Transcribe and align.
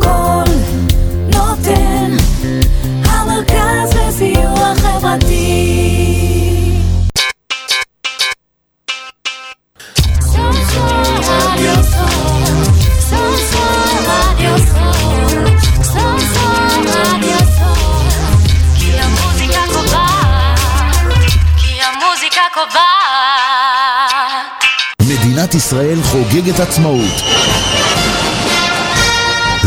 קול 0.00 0.44
נותן, 1.32 2.16
המרכז 3.04 3.94
לסיוע 3.94 4.74
חברתי. 4.74 5.86
מדינת 25.00 25.54
ישראל 25.54 26.02
חוגגת 26.02 26.60
עצמאות. 26.60 27.22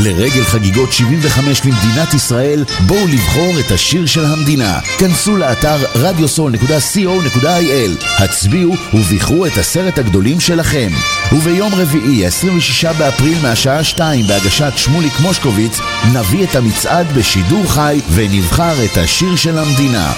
לרגל 0.04 0.44
חגיגות 0.44 0.94
75 0.94 1.62
למדינת 1.66 2.14
ישראל, 2.14 2.66
בואו 2.88 3.08
לבחור 3.08 3.60
את 3.60 3.72
השיר 3.72 4.06
של 4.06 4.26
המדינה. 4.26 4.80
כנסו 4.98 5.38
לאתר 5.38 5.78
radiosol.co.il, 5.96 8.24
הצביעו 8.24 8.76
ובחרו 8.94 9.46
את 9.46 9.58
עשרת 9.58 9.98
הגדולים 9.98 10.40
שלכם. 10.40 10.90
וביום 11.32 11.76
רביעי, 11.76 12.26
26 12.26 12.86
באפריל 12.86 13.38
מהשעה 13.42 13.84
2 13.84 14.28
בהגשת 14.28 14.72
שמוליק 14.76 15.20
מושקוביץ, 15.20 15.80
נביא 16.14 16.44
את 16.44 16.56
המצעד 16.56 17.08
בשידור 17.16 17.64
חי 17.68 18.02
ונבחר 18.14 18.86
את 18.86 18.98
השיר 18.98 19.36
של 19.36 19.58
המדינה. 19.58 20.14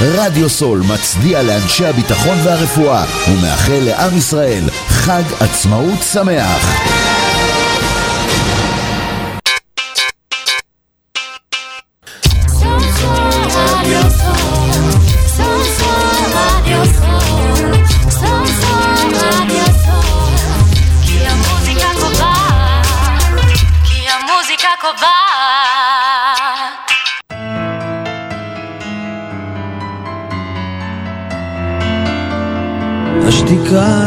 רדיו 0.00 0.48
סול 0.48 0.80
מצדיע 0.80 1.42
לאנשי 1.42 1.86
הביטחון 1.86 2.38
והרפואה 2.44 3.04
ומאחל 3.28 3.80
לעם 3.80 4.16
ישראל 4.16 4.64
חג 4.88 5.22
עצמאות 5.40 6.02
שמח. 6.12 7.13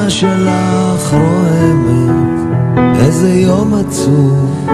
שלך 0.10 1.14
רועמת, 1.14 2.56
איזה 3.00 3.30
יום 3.30 3.74
עצוב. 3.74 4.68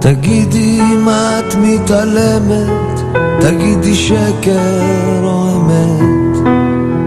תגידי 0.00 0.80
אם 0.80 1.08
את 1.08 1.54
מתעלמת, 1.54 3.00
תגידי 3.40 3.94
שקר 3.94 5.20
או 5.22 5.48
אמת, 5.56 6.38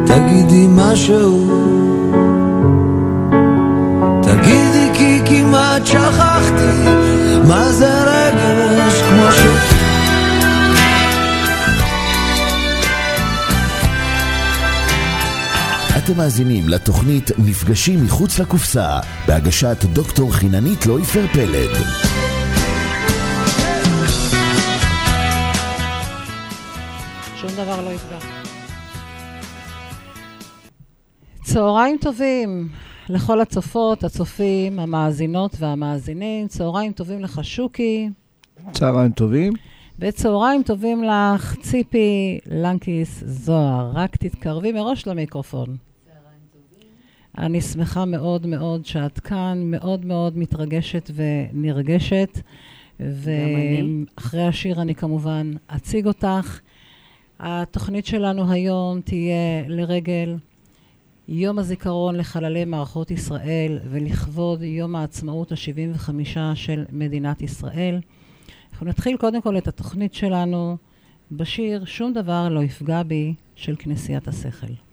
תגידי 0.06 0.67
משהו. 0.69 1.50
תגידי 4.22 4.89
כי 4.94 5.22
כמעט 5.25 5.85
שכחתי 5.85 6.89
מה 7.47 7.72
זה 7.72 8.03
רגש 8.03 9.04
אתם 16.05 16.17
מאזינים 16.17 16.69
לתוכנית 16.69 17.31
מפגשים 17.38 18.03
מחוץ 18.05 18.39
לקופסה 18.39 18.99
בהגשת 19.27 19.77
דוקטור 19.93 20.33
חיננית 20.33 20.85
לויפר 20.85 21.25
פלד. 21.33 21.69
שום 27.35 27.49
דבר 27.49 27.85
לא 27.85 27.89
יפגע. 27.89 28.17
צהריים 31.44 31.97
טובים 32.01 32.69
לכל 33.09 33.41
הצופות, 33.41 34.03
הצופים, 34.03 34.79
המאזינות 34.79 35.55
והמאזינים. 35.59 36.47
צהריים 36.47 36.91
טובים 36.91 37.19
לך, 37.19 37.39
שוקי. 37.44 38.09
צהריים 38.71 39.11
טובים. 39.11 39.53
וצהריים 39.99 40.63
טובים 40.63 41.03
לך, 41.03 41.55
ציפי 41.61 42.39
לנקיס 42.51 43.23
זוהר. 43.25 43.91
רק 43.94 44.15
תתקרבי 44.15 44.71
מראש 44.71 45.07
למיקרופון. 45.07 45.84
אני 47.38 47.62
שמחה 47.62 48.06
מאוד 48.06 48.47
מאוד 48.47 48.85
שאת 48.85 49.19
כאן, 49.19 49.62
מאוד 49.66 50.06
מאוד 50.06 50.38
מתרגשת 50.38 51.12
ונרגשת. 51.16 52.40
ואחרי 53.00 54.47
השיר 54.47 54.81
אני 54.81 54.96
כמובן 54.96 55.53
אציג 55.68 56.07
אותך. 56.07 56.59
התוכנית 57.40 58.06
שלנו 58.06 58.51
היום 58.51 59.01
תהיה 59.01 59.68
לרגל 59.68 60.38
יום 61.28 61.59
הזיכרון 61.59 62.16
לחללי 62.16 62.66
מערכות 62.66 63.12
ישראל 63.12 63.79
ולכבוד 63.90 64.62
יום 64.62 64.95
העצמאות 64.95 65.51
ה-75 65.51 66.09
של 66.56 66.85
מדינת 66.91 67.41
ישראל. 67.41 68.00
אנחנו 68.72 68.88
נתחיל 68.88 69.18
קודם 69.18 69.41
כל 69.41 69.57
את 69.57 69.68
התוכנית 69.68 70.13
שלנו 70.13 70.78
בשיר 71.31 71.85
"שום 71.85 72.13
דבר 72.13 72.50
לא 72.50 72.63
יפגע 72.63 73.03
בי" 73.03 73.34
של 73.56 73.75
כנסיית 73.79 74.28
השכל. 74.28 74.84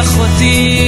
אחותי, 0.00 0.79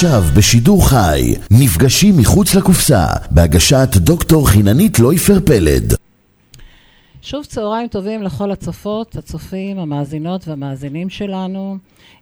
עכשיו 0.00 0.22
בשידור 0.36 0.88
חי, 0.88 1.34
נפגשים 1.50 2.14
מחוץ 2.18 2.54
לקופסה, 2.54 3.06
בהגשת 3.30 3.88
דוקטור 3.96 4.48
חיננית 4.48 4.98
לויפר 4.98 5.40
פלד. 5.46 5.94
שוב 7.22 7.44
צהריים 7.44 7.88
טובים 7.88 8.22
לכל 8.22 8.50
הצופות, 8.50 9.16
הצופים, 9.16 9.78
המאזינות 9.78 10.48
והמאזינים 10.48 11.08
שלנו. 11.08 11.76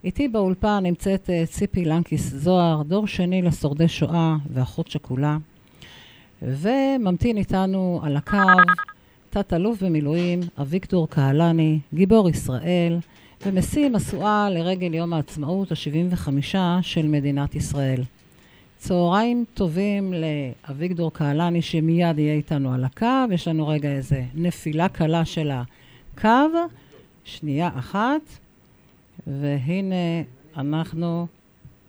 איתי 0.05 0.29
באולפן 0.29 0.81
נמצאת 0.83 1.31
אה, 1.31 1.45
ציפי 1.47 1.85
לנקיס 1.85 2.33
זוהר, 2.35 2.83
דור 2.83 3.07
שני 3.07 3.43
לשורדי 3.43 3.89
שואה 3.89 4.37
ואחות 4.55 4.91
שכולה. 4.91 5.37
וממתין 6.43 7.37
איתנו 7.37 8.01
על 8.03 8.17
הקו 8.17 8.37
תת-אלוף 9.31 9.83
במילואים 9.83 10.41
אביגדור 10.61 11.09
קהלני, 11.09 11.79
גיבור 11.95 12.31
ישראל, 12.31 12.99
ומשיא 13.47 13.89
משואה 13.89 14.51
לרגל 14.51 14.95
יום 14.95 15.13
העצמאות 15.13 15.73
ה-75 15.73 16.29
של 16.83 17.07
מדינת 17.07 17.55
ישראל. 17.55 18.03
צהריים 18.77 19.45
טובים 19.55 20.15
לאביגדור 20.15 21.13
קהלני 21.13 21.63
שמיד 21.63 22.19
יהיה 22.19 22.35
איתנו 22.35 22.75
על 22.75 22.85
הקו. 22.85 23.33
יש 23.33 23.49
לנו 23.49 23.69
רגע 23.69 23.89
איזה 23.89 24.25
נפילה 24.35 24.89
קלה 24.89 25.25
של 25.25 25.51
הקו. 25.51 26.29
שנייה 27.25 27.71
אחת, 27.79 28.21
והנה 29.27 29.95
אנחנו 30.57 31.27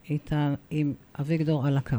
איתה 0.09 0.53
עם 0.69 0.93
אביגדור 1.19 1.67
על 1.67 1.77
הקו. 1.77 1.97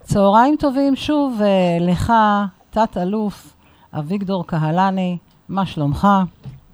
צהריים 0.00 0.56
טובים 0.58 0.96
שוב 0.96 1.40
אה, 1.42 1.78
לך, 1.80 2.12
תת-אלוף 2.70 3.54
אביגדור 3.92 4.46
קהלני, 4.46 5.18
מה 5.48 5.66
שלומך? 5.66 6.08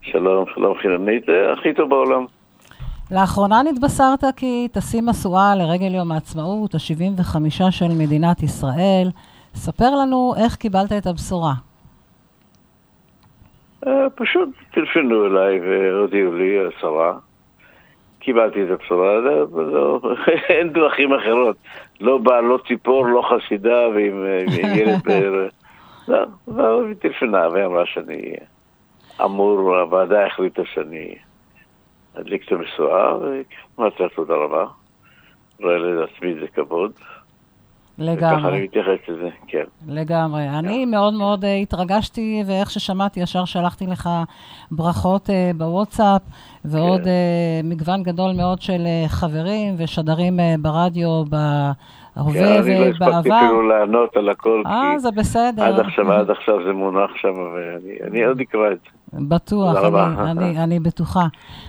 שלום, 0.05 0.45
שלום 0.55 0.75
חיננית, 0.79 1.25
זה 1.27 1.53
הכי 1.53 1.75
טוב 1.75 1.91
בעולם. 1.91 2.25
לאחרונה 3.11 3.63
נתבשרת 3.63 4.25
כי 4.37 4.69
תשים 4.73 5.07
משואה 5.07 5.55
לרגל 5.57 5.95
יום 5.95 6.13
העצמאות, 6.13 6.75
ה-75 6.75 7.39
של 7.71 7.89
מדינת 7.99 8.43
ישראל. 8.43 9.09
ספר 9.55 9.91
לנו 9.91 10.35
איך 10.45 10.57
קיבלת 10.57 10.93
את 10.93 11.07
הבשורה. 11.07 11.53
אה, 13.87 14.11
פשוט 14.15 14.49
טלפנו 14.75 15.27
אליי 15.27 15.61
והודיעו 15.61 16.35
לי, 16.35 16.57
השרה. 16.69 17.13
קיבלתי 18.19 18.63
את 18.63 18.69
הבשורה, 18.71 19.13
זה- 19.23 19.61
אין 20.55 20.73
דרכים 20.73 21.13
אחרות. 21.15 21.57
לא 22.01 22.19
בעלות 22.19 22.67
ציפור, 22.67 23.07
לא 23.07 23.23
חסידה 23.31 23.89
ועם 23.95 24.25
אה, 24.25 24.45
ילד. 24.77 25.01
לא, 26.09 26.19
לא, 26.49 26.87
היא 26.87 26.95
טלפנה 26.95 27.49
ואמרה 27.53 27.87
שאני 27.87 28.35
אמור, 29.21 29.79
הוועדה 29.79 30.27
החליטה 30.27 30.63
שאני 30.75 31.15
אדליק 32.15 32.47
את 32.47 32.53
המשואה, 32.53 33.19
ואמרתי 33.19 34.03
לה 34.03 34.09
תודה 34.09 34.35
רבה. 34.35 34.67
רואה 35.61 35.79
לעצמי 35.79 36.35
זה 36.41 36.47
כבוד. 36.55 36.93
וככה 37.99 38.09
אני 38.09 38.17
לגמרי, 38.17 38.65
מתייחס 38.65 39.09
לזה, 39.09 39.29
כן. 39.47 39.65
לגמרי. 39.89 40.49
אני 40.49 40.85
מאוד 40.85 41.15
מאוד 41.15 41.45
אה, 41.45 41.55
התרגשתי, 41.55 42.43
ואיך 42.47 42.71
ששמעתי, 42.71 43.21
ישר 43.21 43.45
שלחתי 43.45 43.87
לך 43.87 44.11
ברכות 44.71 45.31
אה, 45.31 45.51
בוואטסאפ, 45.57 46.23
ועוד 46.65 47.01
כן. 47.01 47.09
אה, 47.09 47.61
מגוון 47.65 48.03
גדול 48.03 48.33
מאוד 48.33 48.63
של 48.63 48.87
חברים 49.09 49.75
ושדרים 49.79 50.41
ברדיו, 50.59 51.25
כן, 52.15 52.45
אני 52.45 52.79
לא 52.79 52.85
הספקתי 52.85 53.05
ובעבר. 53.05 53.39
אפילו 53.39 53.63
לענות 53.69 54.17
על 54.17 54.29
הכל, 54.29 54.63
אה, 54.67 54.99
זה 54.99 55.11
בסדר. 55.11 55.63
עד 55.63 55.81
עכשיו, 55.81 56.13
עד 56.13 56.31
עכשיו 56.31 56.65
זה 56.67 56.73
מונח 56.73 57.11
שם, 57.17 57.33
ואני 57.33 57.99
אני 58.11 58.25
עוד 58.25 58.41
אקרא 58.41 58.73
את 58.73 58.79
זה. 58.85 59.19
בטוח. 59.29 59.77
אני, 59.85 60.31
אני, 60.31 60.65
אני 60.65 60.81
בטוחה. 60.81 61.27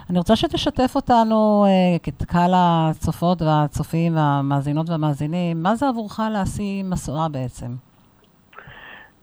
אני 0.10 0.18
רוצה 0.18 0.36
שתשתף 0.36 0.96
אותנו, 0.96 1.66
אה, 1.68 1.96
את 1.96 2.24
קהל 2.24 2.52
הצופות 2.56 3.42
והצופים 3.42 4.16
והמאזינות 4.16 4.90
והמאזינים, 4.90 5.64
מה 5.64 5.76
זה 5.76 5.88
עבורך 5.88 6.20
להשיא 6.34 6.84
משואה 6.84 7.30
בעצם? 7.30 7.68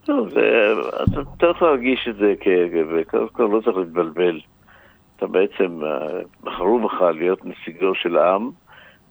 טוב, 0.05 0.29
זה, 0.29 0.73
אתה 1.05 1.21
צריך 1.39 1.63
להרגיש 1.63 2.09
את 2.09 2.17
זה, 2.17 2.35
קודם 3.11 3.29
כל 3.29 3.49
לא 3.53 3.61
צריך 3.61 3.77
להתבלבל. 3.77 4.41
אתה 5.17 5.27
בעצם, 5.27 5.81
אה, 5.85 6.21
בחרו 6.45 6.81
בך 6.81 7.03
להיות 7.15 7.45
נציגו 7.45 7.95
של 7.95 8.17
העם, 8.17 8.51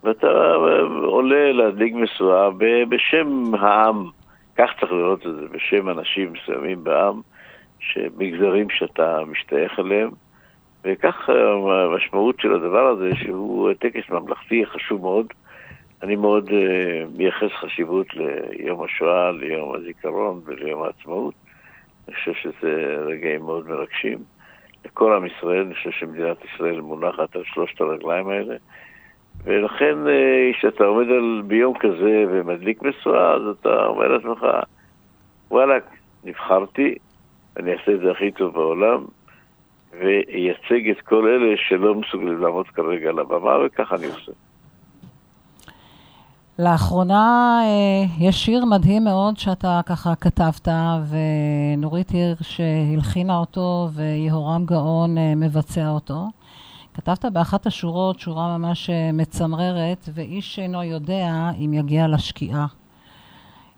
ואתה 0.04 0.28
אה, 0.28 0.80
עולה 1.06 1.52
להדליק 1.52 1.94
משואה 1.94 2.50
בשם 2.90 3.56
העם. 3.56 4.10
כך 4.58 4.70
צריך 4.80 4.92
לראות 4.92 5.28
את 5.28 5.36
זה, 5.36 5.48
בשם 5.52 5.90
אנשים 5.90 6.34
מסוימים 6.34 6.84
בעם, 6.84 7.22
שמגזרים 7.80 8.70
שאתה 8.70 9.20
משתייך 9.28 9.80
אליהם, 9.80 10.10
וכך 10.84 11.30
אה, 11.30 11.84
המשמעות 11.86 12.40
של 12.40 12.54
הדבר 12.54 12.88
הזה, 12.88 13.10
שהוא 13.16 13.74
טקס 13.74 14.10
ממלכתי 14.10 14.66
חשוב 14.66 15.02
מאוד. 15.02 15.28
אני 16.04 16.16
מאוד 16.16 16.50
uh, 16.50 17.18
מייחס 17.18 17.52
חשיבות 17.60 18.08
ליום 18.14 18.84
השואה, 18.84 19.32
ליום 19.32 19.76
הזיכרון 19.76 20.42
וליום 20.46 20.84
העצמאות. 20.84 21.34
אני 22.08 22.16
חושב 22.16 22.34
שזה 22.34 22.96
רגעים 23.06 23.42
מאוד 23.42 23.70
מרגשים. 23.70 24.18
לכל 24.86 25.14
עם 25.14 25.26
ישראל, 25.26 25.62
אני 25.66 25.76
חושב 25.76 25.92
שמדינת 25.92 26.38
ישראל 26.46 26.82
מונחת 26.82 27.36
על 27.36 27.44
שלושת 27.46 27.82
הרגליים 27.82 28.30
האלה. 28.30 28.56
ולכן, 29.44 29.96
uh, 30.06 30.58
כשאתה 30.58 30.84
עומד 30.84 31.08
על, 31.08 31.42
ביום 31.48 31.74
כזה 31.80 32.24
ומדליק 32.30 32.82
משואה, 32.82 33.34
אז 33.34 33.42
אתה 33.60 33.86
אומר 33.86 34.08
לעצמך, 34.08 34.46
וואלה, 35.52 35.74
נבחרתי, 36.24 36.96
אני 37.58 37.72
אעשה 37.72 37.92
את 37.94 38.00
זה 38.00 38.12
הכי 38.12 38.32
טוב 38.32 38.54
בעולם, 38.54 39.06
וייצג 40.00 40.90
את 40.90 41.02
כל 41.02 41.28
אלה 41.28 41.56
שלא 41.58 41.96
מסוגלים 41.96 42.42
לעמוד 42.42 42.68
כרגע 42.68 43.10
על 43.10 43.20
הבמה, 43.20 43.58
וככה 43.66 43.96
אני 43.96 44.06
עושה. 44.06 44.32
לאחרונה 46.60 47.60
אה, 47.64 48.28
יש 48.28 48.46
שיר 48.46 48.66
מדהים 48.66 49.04
מאוד 49.04 49.38
שאתה 49.38 49.82
ככה 49.86 50.16
כתבת, 50.16 50.68
ונורית 51.10 52.10
הירש 52.10 52.62
הלחינה 52.94 53.38
אותו, 53.38 53.88
ויהורם 53.94 54.66
גאון 54.66 55.18
אה, 55.18 55.34
מבצע 55.36 55.90
אותו. 55.90 56.28
כתבת 56.94 57.26
באחת 57.34 57.66
השורות 57.66 58.20
שורה 58.20 58.58
ממש 58.58 58.90
אה, 58.90 59.10
מצמררת, 59.14 60.10
ואיש 60.14 60.60
אינו 60.60 60.84
יודע 60.84 61.28
אם 61.66 61.74
יגיע 61.74 62.08
לשקיעה. 62.08 62.66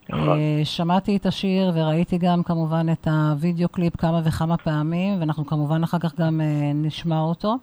נכון. 0.10 0.30
אה, 0.30 0.62
שמעתי 0.64 1.18
את 1.18 1.26
השיר 1.26 1.72
וראיתי 1.76 2.18
גם 2.18 2.44
כמובן 2.44 2.86
את 2.92 3.08
הוידאו 3.08 3.70
קליפ 3.70 3.98
כמה 3.98 4.22
וכמה 4.26 4.58
פעמים, 4.58 5.20
ואנחנו 5.20 5.46
כמובן 5.46 5.84
אחר 5.84 6.00
כך 6.00 6.20
גם 6.20 6.42
אה, 6.42 6.72
נשמע 6.76 7.20
אותו. 7.20 7.56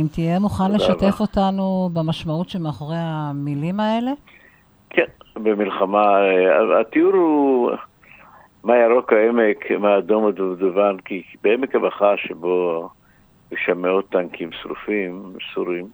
אם 0.00 0.06
תהיה 0.12 0.38
מוכן 0.38 0.72
לשתף 0.72 1.02
רבה. 1.02 1.16
אותנו 1.20 1.90
במשמעות 1.92 2.48
שמאחורי 2.48 2.96
המילים 2.98 3.80
האלה? 3.80 4.10
כן, 4.90 5.04
במלחמה, 5.34 6.04
התיאור 6.80 7.12
הוא 7.14 7.70
מה 8.64 8.76
ירוק 8.76 9.12
העמק, 9.12 9.70
מה 9.78 9.98
אדום 9.98 10.26
הדובדבן, 10.26 10.96
כי 11.04 11.22
בעמק 11.42 11.74
הבכה 11.74 12.14
שבו 12.16 12.88
יש 13.52 13.60
שם 13.66 13.82
מאות 13.82 14.08
טנקים 14.10 14.52
שרופים, 14.52 15.32
סורים, 15.54 15.86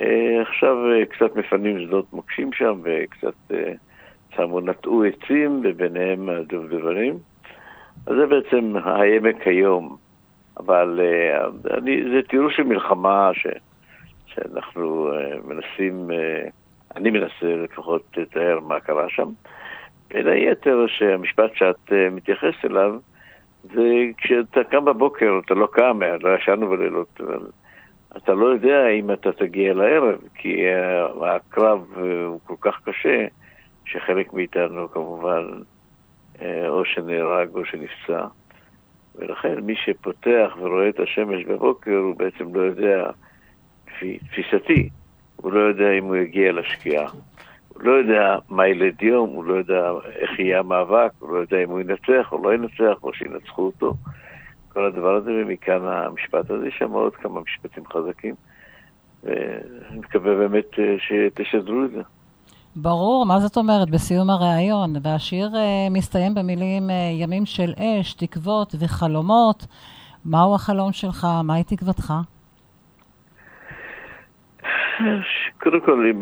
אה, 0.00 0.42
עכשיו 0.42 0.76
אה, 0.92 1.06
קצת 1.06 1.36
מפנים 1.36 1.80
שדות 1.80 2.12
מוקשים 2.12 2.52
שם 2.52 2.80
וקצת 2.82 3.34
אה, 3.54 3.72
שמו, 4.36 4.60
נטעו 4.60 5.04
עצים 5.04 5.60
וביניהם 5.64 6.28
הדובדבנים. 6.28 7.18
אז 8.06 8.16
זה 8.16 8.26
בעצם 8.26 8.74
העמק 8.84 9.46
היום, 9.46 9.96
אבל 10.56 11.00
אה, 11.02 11.46
אני, 11.78 12.02
זה 12.10 12.22
תיאור 12.28 12.50
של 12.50 12.62
מלחמה 12.62 13.30
ש, 13.34 13.46
שאנחנו 14.26 15.12
אה, 15.12 15.36
מנסים, 15.44 16.10
אה, 16.10 16.48
אני 16.96 17.10
מנסה 17.10 17.56
לפחות 17.64 18.02
לתאר 18.16 18.60
מה 18.60 18.80
קרה 18.80 19.08
שם. 19.08 19.28
בין 20.08 20.26
היתר 20.26 20.86
שהמשפט 20.86 21.54
שאת 21.54 21.92
אה, 21.92 22.10
מתייחסת 22.10 22.64
אליו 22.64 22.94
זה 23.64 24.04
כשאתה 24.16 24.64
קם 24.64 24.84
בבוקר, 24.84 25.40
אתה 25.44 25.54
לא 25.54 25.68
קם, 25.72 26.00
לא 26.20 26.36
ישנו 26.36 26.68
בלילות, 26.68 27.20
אבל 27.20 27.46
אתה 28.16 28.34
לא 28.34 28.46
יודע 28.46 28.88
אם 28.88 29.12
אתה 29.12 29.32
תגיע 29.32 29.74
לערב, 29.74 30.18
כי 30.34 30.66
אה, 30.66 31.34
הקרב 31.34 31.84
אה, 31.96 32.24
הוא 32.24 32.40
כל 32.44 32.54
כך 32.60 32.80
קשה, 32.84 33.26
שחלק 33.84 34.32
מאיתנו 34.32 34.90
כמובן 34.90 35.44
אה, 36.42 36.68
או 36.68 36.84
שנהרג 36.84 37.48
או 37.54 37.64
שנפצע. 37.64 38.26
ולכן 39.14 39.60
מי 39.60 39.74
שפותח 39.76 40.56
ורואה 40.60 40.88
את 40.88 41.00
השמש 41.00 41.44
בבוקר, 41.44 41.96
הוא 41.96 42.16
בעצם 42.16 42.54
לא 42.54 42.60
יודע, 42.60 43.10
לפי 43.88 44.18
תפיסתי, 44.18 44.88
הוא 45.36 45.52
לא 45.52 45.60
יודע 45.60 45.92
אם 45.92 46.04
הוא 46.04 46.16
יגיע 46.16 46.52
לשקיעה. 46.52 47.06
לא 47.80 47.92
יודע 47.92 48.36
מה 48.48 48.68
ילד 48.68 49.02
יום, 49.02 49.30
הוא 49.30 49.44
לא 49.44 49.54
יודע 49.54 49.90
איך 50.20 50.38
יהיה 50.38 50.58
המאבק, 50.58 51.10
הוא 51.18 51.32
לא 51.32 51.38
יודע 51.38 51.56
אם 51.64 51.70
הוא 51.70 51.80
ינצח 51.80 52.32
או 52.32 52.42
לא 52.42 52.54
ינצח, 52.54 53.02
או 53.02 53.12
שינצחו 53.12 53.62
אותו. 53.62 53.94
כל 54.68 54.86
הדבר 54.86 55.14
הזה, 55.14 55.30
ומכאן 55.30 55.80
המשפט 55.84 56.50
הזה, 56.50 56.68
יש 56.68 56.74
שם 56.78 56.90
עוד 56.90 57.16
כמה 57.16 57.40
משפטים 57.40 57.84
חזקים. 57.86 58.34
ואני 59.24 59.98
מקווה 59.98 60.34
באמת 60.34 60.66
אה, 60.78 60.94
שתשדרו 60.98 61.84
את 61.84 61.90
זה. 61.90 62.02
ברור, 62.76 63.26
מה 63.26 63.40
זאת 63.40 63.56
אומרת? 63.56 63.90
בסיום 63.90 64.30
הריאיון. 64.30 64.92
והשיר 65.02 65.50
אה, 65.56 65.90
מסתיים 65.90 66.34
במילים 66.34 66.90
אה, 66.90 67.10
ימים 67.12 67.46
של 67.46 67.72
אש, 67.76 68.14
תקוות 68.14 68.74
וחלומות. 68.78 69.66
מהו 70.24 70.54
החלום 70.54 70.92
שלך? 70.92 71.26
מהי 71.44 71.64
תקוותך? 71.64 72.12
קודם 75.60 75.80
כל, 75.80 76.12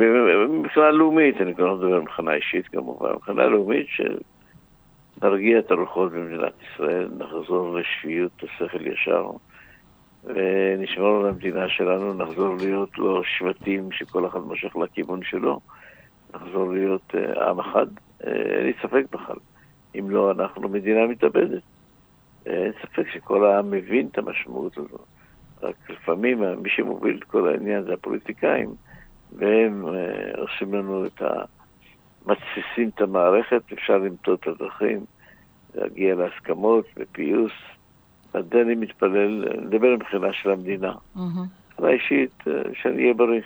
מבחינה 0.49 0.91
לאומית, 0.91 1.41
אני 1.41 1.55
כבר 1.55 1.67
לא 1.67 1.77
מדבר 1.77 2.01
מבחינה 2.01 2.35
אישית 2.35 2.69
כמובן, 2.69 3.13
מבחינה 3.13 3.47
לאומית 3.47 3.87
שנרגיע 5.19 5.59
את 5.59 5.71
הרוחות 5.71 6.13
במדינת 6.13 6.53
ישראל, 6.63 7.09
נחזור 7.19 7.79
לשפיות 7.79 8.43
השכל 8.43 8.87
ישר, 8.87 9.31
ונשמור 10.25 11.21
על 11.21 11.27
המדינה 11.27 11.69
שלנו, 11.69 12.15
נחזור 12.15 12.57
להיות 12.57 12.99
לא 12.99 13.23
שבטים 13.25 13.93
שכל 13.93 14.27
אחד 14.27 14.41
מושך 14.41 14.77
לכיוון 14.77 15.21
שלו, 15.23 15.61
נחזור 16.35 16.73
להיות 16.73 17.15
אה, 17.15 17.51
עם 17.51 17.61
אחד, 17.61 17.87
אה, 18.27 18.33
אין 18.33 18.67
לי 18.67 18.73
ספק 18.83 19.05
בכלל. 19.13 19.37
אם 19.99 20.11
לא, 20.11 20.31
אנחנו 20.31 20.69
מדינה 20.69 21.07
מתאבדת. 21.07 21.63
אה, 22.47 22.53
אין 22.53 22.73
ספק 22.83 23.09
שכל 23.13 23.45
העם 23.47 23.71
מבין 23.71 24.09
את 24.13 24.19
המשמעות 24.19 24.79
הזאת. 24.79 25.16
רק 25.63 25.91
לפעמים 25.91 26.43
מי 26.63 26.71
שמוביל 26.71 27.17
את 27.19 27.25
כל 27.25 27.49
העניין 27.49 27.83
זה 27.83 27.93
הפוליטיקאים, 27.93 28.75
והם 29.33 29.87
אה, 29.87 30.41
עושים 30.41 30.75
לנו 30.75 31.07
את 31.07 31.23
ה... 31.23 31.45
מתסיסים 32.27 32.91
את 32.95 33.01
המערכת, 33.01 33.63
אפשר 33.73 33.99
למצוא 33.99 34.35
את 34.35 34.47
הדרכים, 34.47 35.05
להגיע 35.75 36.15
להסכמות, 36.15 36.85
לפיוס. 36.97 37.53
זה 38.33 38.63
אני 38.63 38.75
מתפלל, 38.75 39.45
נדבר 39.63 39.97
מבחינה 39.97 40.33
של 40.33 40.51
המדינה. 40.51 40.93
מבחינה 41.17 41.89
אישית, 41.89 42.33
אה, 42.47 42.53
שאני 42.83 43.03
אהיה 43.03 43.15
בריא. 43.15 43.41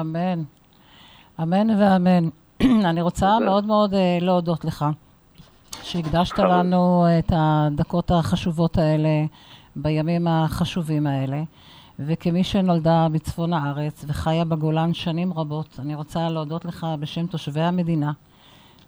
אמן. 0.00 0.42
אמן 1.42 1.70
ואמן. 1.80 2.28
אני 2.90 3.02
רוצה. 3.02 3.38
מאוד 3.44 3.66
מאוד 3.66 3.94
אה, 3.94 4.18
להודות 4.20 4.64
לך, 4.64 4.84
שהקדשת. 5.82 6.38
לנו 6.38 7.04
את 7.18 7.32
הדקות 7.36 8.10
החשובות 8.10 8.78
האלה 8.78 9.08
בימים 9.76 10.28
החשובים 10.28 11.06
האלה. 11.06 11.42
וכמי 11.98 12.44
שנולדה 12.44 13.06
בצפון 13.12 13.52
הארץ 13.52 14.04
וחיה 14.08 14.44
בגולן 14.44 14.94
שנים 14.94 15.32
רבות, 15.32 15.76
אני 15.78 15.94
רוצה 15.94 16.28
להודות 16.28 16.64
לך 16.64 16.86
בשם 17.00 17.26
תושבי 17.26 17.60
המדינה 17.60 18.12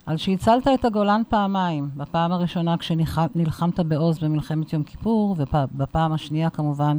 על 0.07 0.17
שהצלת 0.17 0.69
את 0.75 0.85
הגולן 0.85 1.23
פעמיים. 1.29 1.91
בפעם 1.97 2.33
הראשונה 2.33 2.77
כשנלחמת 2.77 3.81
בעוז 3.81 4.19
במלחמת 4.19 4.73
יום 4.73 4.83
כיפור, 4.83 5.37
ובפעם 5.39 6.13
השנייה 6.13 6.51
כמובן 6.51 6.99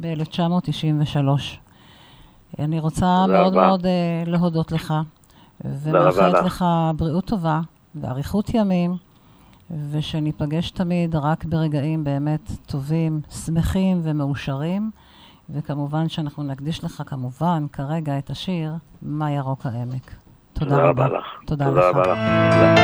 ב-1993. 0.00 1.18
אני 2.58 2.80
רוצה 2.80 3.26
מאוד 3.26 3.52
רבה. 3.52 3.66
מאוד 3.66 3.86
אה, 3.86 4.22
להודות 4.26 4.72
לך, 4.72 4.94
ומאחלת 5.64 6.34
לך. 6.34 6.44
לך 6.44 6.64
בריאות 6.96 7.24
טובה 7.24 7.60
ואריכות 7.94 8.54
ימים, 8.54 8.96
ושניפגש 9.90 10.70
תמיד 10.70 11.16
רק 11.16 11.44
ברגעים 11.44 12.04
באמת 12.04 12.50
טובים, 12.66 13.20
שמחים 13.44 14.00
ומאושרים, 14.02 14.90
וכמובן 15.50 16.08
שאנחנו 16.08 16.42
נקדיש 16.42 16.84
לך 16.84 17.02
כמובן 17.06 17.66
כרגע 17.72 18.18
את 18.18 18.30
השיר 18.30 18.74
"מה 19.02 19.30
ירוק 19.30 19.66
העמק". 19.66 20.14
תודה 20.52 20.76
רבה. 20.76 21.08
לך. 21.08 21.24
תודה 21.46 21.64
תודה 21.64 21.90
לך. 21.90 21.96
רבה 21.96 22.02
לך. 22.12 22.18
תודה. 22.52 22.74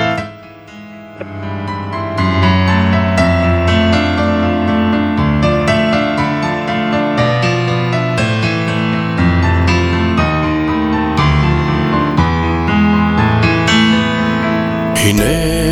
הנה 15.04 15.69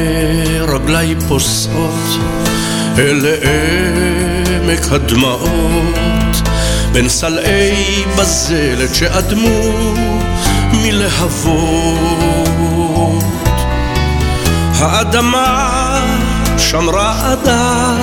רגליי 0.88 1.14
פוסעות 1.28 2.18
אל 2.98 3.26
עמק 4.62 4.92
הדמעות 4.92 6.48
בין 6.92 7.08
סלעי 7.08 8.04
בזלת 8.18 8.94
שאדמו 8.94 9.60
מלהבות 10.72 11.64
האדמה 14.78 16.00
שם 16.58 16.90
רעדה 16.90 17.96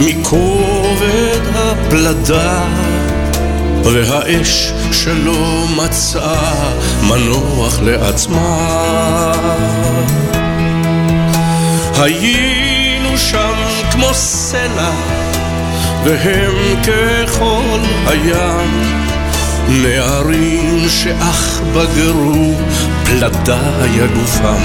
מכובד 0.00 1.40
הפלדה 1.54 2.64
והאש 3.84 4.72
שלא 4.92 5.66
מצאה 5.76 6.72
מנוח 7.02 7.80
לעצמה. 7.82 9.32
היינו 11.98 13.18
שם 13.18 13.54
כמו 13.90 14.14
סלע, 14.14 14.90
והם 16.04 16.82
ככל 16.82 17.78
הים, 18.06 18.82
נערים 19.68 20.88
שאך 20.88 21.60
בגרו 21.74 22.54
פלדה 23.04 23.86
גופם. 24.14 24.62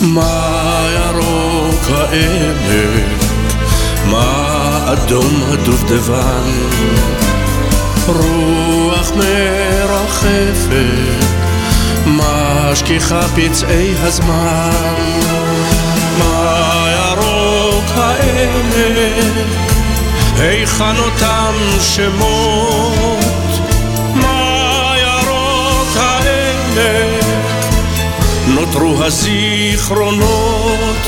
מה 0.00 0.86
ירוק 0.94 1.90
העמק, 1.90 3.24
מה 4.10 4.78
אדום 4.92 5.42
הדובדבן, 5.52 6.50
רוח 8.06 9.12
מרחפת, 9.16 10.74
משכיחה 12.16 13.20
פצעי 13.36 13.94
הזמן. 14.02 14.94
מה 16.18 16.86
ירוק 16.96 17.84
העמק, 17.96 19.46
היכן 20.38 20.96
אותם 20.98 21.54
שמות? 21.80 23.60
מה 24.14 24.94
ירוק 24.96 25.96
העמק, 25.96 27.24
נותרו 28.46 29.04
הזיכרונות, 29.04 30.98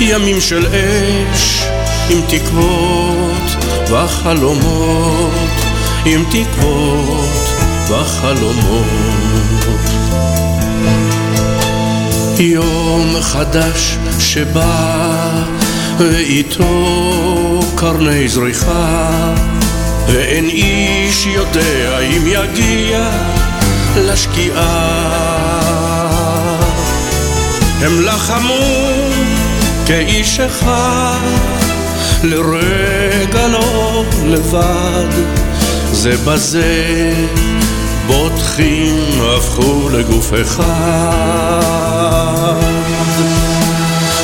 ימים 0.00 0.40
של 0.40 0.66
אש 0.66 1.64
עם 2.10 2.20
תקוות 2.28 3.64
וחלומות, 3.90 5.50
עם 6.04 6.24
תקוות 6.30 7.48
וחלומות. 7.88 9.34
יום 12.38 13.16
חדש 13.20 13.98
שבא, 14.18 15.30
ואיתו 15.98 17.60
קרני 17.76 18.28
זריחה, 18.28 19.34
ואין 20.06 20.44
איש 20.44 21.26
יודע 21.26 21.98
אם 21.98 22.22
יגיע 22.26 23.10
לשקיעה. 23.96 25.14
הם 27.80 28.00
לחמו 28.00 28.64
כאיש 29.86 30.40
אחד, 30.40 31.18
לרגע 32.22 33.48
לא 33.48 34.04
לבד, 34.26 35.08
זה 35.92 36.14
בזה 36.26 37.12
בוטחים 38.06 38.96
הפכו 39.36 39.88
לגוף 39.88 40.32
אחד. 40.42 41.64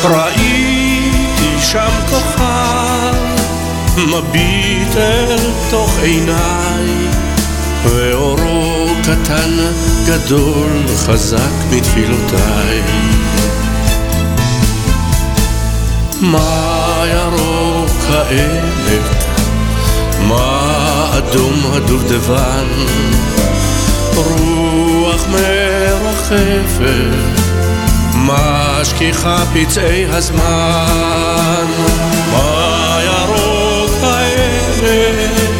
ראיתי 0.05 1.61
שם 1.61 1.91
כוכב 2.11 3.15
מביט 3.97 4.97
אל 4.97 5.37
תוך 5.71 5.99
עיניי 6.03 7.11
ואורו 7.85 8.87
קטן, 9.03 9.51
גדול, 10.07 10.71
חזק 10.97 11.53
מתפילותיי. 11.71 12.83
מה 16.21 17.05
ירוק 17.07 17.91
העמק, 18.09 19.25
מה 20.29 21.11
אדום 21.19 21.63
הדובדבן, 21.73 22.67
רוח 24.21 25.27
מרחפת, 25.27 26.81
משכיחה 28.15 29.45
פצעי 29.55 30.07
הזמן. 30.09 31.67
מה 32.33 32.99
ירוק 33.05 33.95
העמק, 34.03 35.51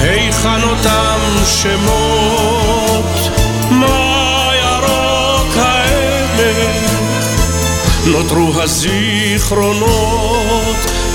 היכן 0.00 0.62
אותם 0.62 1.18
שמות? 1.46 3.30
מה 3.70 4.50
ירוק 4.62 5.56
העמק? 5.56 6.90
נותרו 8.06 8.62
הזיכרונות, 8.62 9.96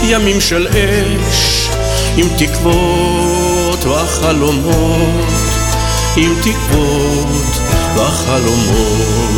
ימים 0.03 0.41
של 0.41 0.67
אש, 0.67 1.69
עם 2.17 2.27
תקוות 2.37 3.85
וחלומות, 3.85 5.44
עם 6.17 6.31
תקוות 6.43 7.45
וחלומות. 7.95 9.35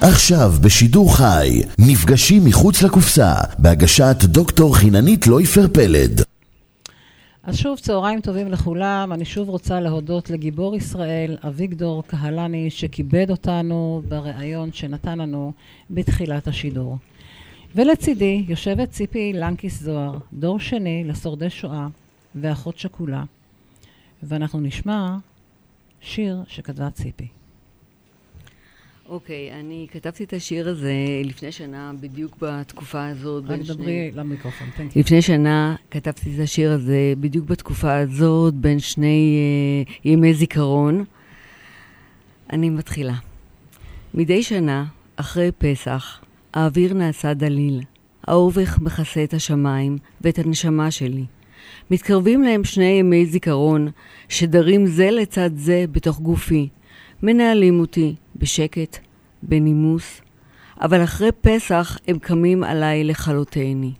עכשיו 0.00 0.52
בשידור 0.64 1.16
חי, 1.16 1.62
מפגשים 1.78 2.44
מחוץ 2.44 2.82
לקופסה, 2.82 3.34
בהגשת 3.58 4.16
דוקטור 4.24 4.76
חיננית 4.76 5.26
לויפר 5.26 5.66
פלד. 5.72 6.22
אז 7.42 7.56
שוב, 7.56 7.78
צהריים 7.78 8.20
טובים 8.20 8.52
לכולם. 8.52 9.12
אני 9.12 9.24
שוב 9.24 9.48
רוצה 9.48 9.80
להודות 9.80 10.30
לגיבור 10.30 10.76
ישראל, 10.76 11.36
אביגדור 11.46 12.02
קהלני, 12.06 12.70
שכיבד 12.70 13.30
אותנו 13.30 14.02
בריאיון 14.08 14.72
שנתן 14.72 15.18
לנו 15.18 15.52
בתחילת 15.90 16.48
השידור. 16.48 16.96
ולצידי 17.74 18.44
יושבת 18.48 18.90
ציפי 18.90 19.32
לנקיס 19.32 19.82
זוהר, 19.82 20.18
דור 20.32 20.60
שני 20.60 21.04
לשורדי 21.06 21.50
שואה 21.50 21.86
ואחות 22.34 22.78
שכולה. 22.78 23.24
ואנחנו 24.22 24.60
נשמע 24.60 25.16
שיר 26.00 26.42
שכתבה 26.48 26.90
ציפי. 26.90 27.28
אוקיי, 29.08 29.60
אני 29.60 29.86
כתבתי 29.90 30.24
את 30.24 30.32
השיר 30.32 30.68
הזה 30.68 30.92
לפני 31.24 31.52
שנה, 31.52 31.92
בדיוק 32.00 32.36
בתקופה 32.40 33.06
הזאת. 33.06 33.44
רק 33.44 33.50
בין 33.50 33.64
שני- 33.64 33.74
דברי 33.74 34.10
למיקרופון, 34.14 34.68
תנקי. 34.76 35.00
לפני 35.00 35.22
שנה 35.22 35.76
כתבתי 35.90 36.34
את 36.34 36.40
השיר 36.40 36.72
הזה 36.72 37.12
בדיוק 37.20 37.46
בתקופה 37.46 37.96
הזאת, 37.96 38.54
בין 38.54 38.78
שני 38.78 39.38
uh, 39.86 40.00
ימי 40.04 40.34
זיכרון. 40.34 41.04
אני 42.52 42.70
מתחילה. 42.70 43.14
מדי 44.14 44.42
שנה, 44.42 44.84
אחרי 45.16 45.50
פסח, 45.58 46.20
האוויר 46.54 46.94
נעשה 46.94 47.34
דליל. 47.34 47.82
האובך 48.26 48.78
מכסה 48.78 49.24
את 49.24 49.34
השמיים 49.34 49.98
ואת 50.20 50.38
הנשמה 50.38 50.90
שלי. 50.90 51.24
מתקרבים 51.90 52.42
להם 52.42 52.64
שני 52.64 52.84
ימי 52.84 53.26
זיכרון, 53.26 53.88
שדרים 54.28 54.86
זה 54.86 55.10
לצד 55.10 55.50
זה 55.56 55.84
בתוך 55.92 56.20
גופי. 56.20 56.68
מנהלים 57.22 57.80
אותי 57.80 58.14
בשקט, 58.36 58.98
בנימוס, 59.42 60.20
אבל 60.80 61.04
אחרי 61.04 61.32
פסח 61.40 61.98
הם 62.08 62.18
קמים 62.18 62.64
עליי 62.64 63.04
לכלותני. 63.04 63.92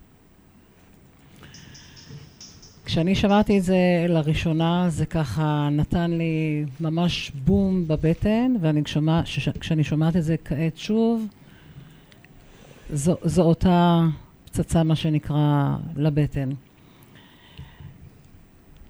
כשאני 2.84 3.14
שמעתי 3.14 3.58
את 3.58 3.62
זה 3.62 3.76
לראשונה, 4.08 4.86
זה 4.88 5.06
ככה 5.06 5.68
נתן 5.72 6.10
לי 6.10 6.64
ממש 6.80 7.32
בום 7.44 7.88
בבטן, 7.88 8.54
ואני 8.60 8.82
שומע, 8.86 9.22
שומעת 9.82 10.16
את 10.16 10.24
זה 10.24 10.36
כעת 10.44 10.76
שוב, 10.76 11.26
זו, 12.92 13.16
זו 13.24 13.42
אותה 13.42 14.00
פצצה, 14.44 14.82
מה 14.82 14.96
שנקרא, 14.96 15.76
לבטן. 15.96 16.50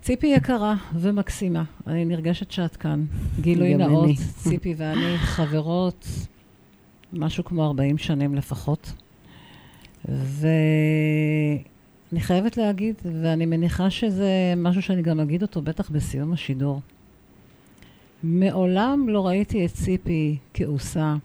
ציפי 0.09 0.27
יקרה 0.27 0.75
ומקסימה, 0.95 1.65
אני 1.87 2.05
נרגשת 2.05 2.51
שאת 2.51 2.77
כאן. 2.77 3.05
גילוי 3.41 3.75
נאות, 3.75 4.05
אני. 4.05 4.17
ציפי 4.43 4.75
ואני 4.77 5.19
חברות 5.19 6.07
משהו 7.13 7.45
כמו 7.45 7.65
40 7.65 7.99
שנים 7.99 8.35
לפחות. 8.35 8.93
ואני 10.05 11.61
חייבת 12.21 12.57
להגיד, 12.57 12.95
ואני 13.23 13.47
מניחה 13.47 13.91
שזה 13.91 14.55
משהו 14.57 14.83
שאני 14.83 15.03
גם 15.03 15.21
אגיד 15.21 15.43
אותו 15.43 15.63
בטח 15.63 15.91
בסיום 15.91 16.33
השידור. 16.33 16.81
מעולם 18.23 19.09
לא 19.09 19.27
ראיתי 19.27 19.67
את 19.67 19.71
ציפי 19.71 20.37
כעוסה, 20.55 21.17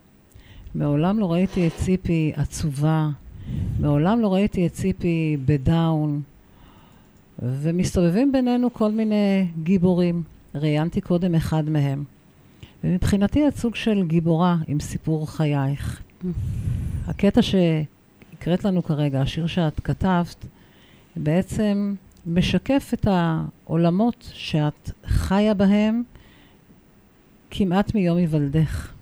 מעולם 0.76 1.20
לא 1.20 1.32
ראיתי 1.34 1.68
את 1.68 1.74
ציפי 1.76 2.32
עצובה, 2.36 3.10
מעולם 3.80 4.20
לא 4.20 4.34
ראיתי 4.34 4.68
את 4.68 4.72
ציפי 4.72 5.38
בדאון, 5.46 6.22
ומסתובבים 7.44 8.32
בינינו 8.32 8.74
כל 8.74 8.92
מיני 8.92 9.48
גיבורים. 9.64 10.24
ראיינתי 10.56 11.02
קודם 11.02 11.36
אחד 11.36 11.70
מהם. 11.70 12.04
ומבחינתי 12.84 13.48
את 13.48 13.56
סוג 13.56 13.76
של 13.76 14.04
גיבורה 14.08 14.58
עם 14.68 14.80
סיפור 14.80 15.32
חייך. 15.32 16.02
הקטע 17.08 17.42
שהקראת 17.42 18.64
לנו 18.64 18.84
כרגע, 18.84 19.22
השיר 19.22 19.48
שאת 19.48 19.80
כתבת, 19.80 20.46
בעצם 21.16 21.96
משקף 22.26 22.92
את 22.94 23.08
העולמות 23.08 24.30
שאת 24.34 24.92
חיה 25.06 25.54
בהם 25.54 26.04
כמעט 27.52 27.96
מיום 27.96 28.18
היוולדך. 28.18 28.94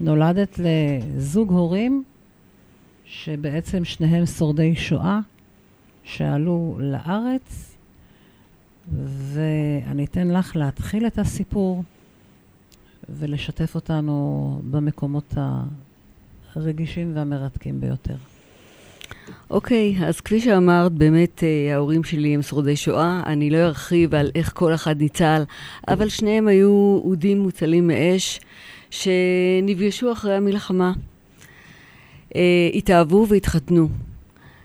נולדת 0.00 0.58
לזוג 0.58 1.50
הורים 1.50 2.04
שבעצם 3.04 3.84
שניהם 3.84 4.26
שורדי 4.26 4.76
שואה, 4.76 5.20
שעלו 6.04 6.76
לארץ, 6.80 7.76
ואני 9.04 10.04
אתן 10.04 10.28
לך 10.28 10.56
להתחיל 10.56 11.06
את 11.06 11.18
הסיפור 11.18 11.84
ולשתף 13.08 13.74
אותנו 13.74 14.60
במקומות 14.70 15.34
הרגישים 16.54 17.16
והמרתקים 17.16 17.80
ביותר. 17.80 18.16
אוקיי, 19.50 19.96
אז 20.06 20.20
כפי 20.20 20.40
שאמרת, 20.40 20.92
באמת 20.92 21.44
אה, 21.44 21.74
ההורים 21.74 22.04
שלי 22.04 22.34
הם 22.34 22.42
שורדי 22.42 22.76
שואה. 22.76 23.22
אני 23.26 23.50
לא 23.50 23.56
ארחיב 23.56 24.14
על 24.14 24.30
איך 24.34 24.52
כל 24.54 24.74
אחד 24.74 25.00
ניצל, 25.00 25.42
אבל 25.88 26.08
שניהם 26.08 26.48
היו 26.48 27.00
אודים 27.04 27.38
מוצלים 27.38 27.86
מאש 27.86 28.40
שנפגשו 28.90 30.12
אחרי 30.12 30.34
המלחמה. 30.34 30.92
אה, 32.36 32.70
התאהבו 32.74 33.26
והתחתנו, 33.28 33.88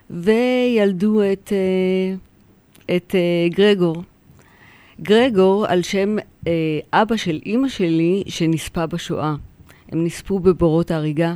וילדו 0.09 1.21
את, 1.33 1.53
אה, 1.53 2.15
את 2.95 3.15
אה, 3.15 3.49
גרגור. 3.49 4.03
גרגור 5.01 5.65
על 5.67 5.81
שם 5.81 6.15
אה, 6.47 6.79
אבא 6.93 7.17
של 7.17 7.39
אימא 7.45 7.69
שלי 7.69 8.23
שנספה 8.27 8.85
בשואה. 8.85 9.35
הם 9.91 10.05
נספו 10.05 10.39
בבורות 10.39 10.91
ההריגה. 10.91 11.35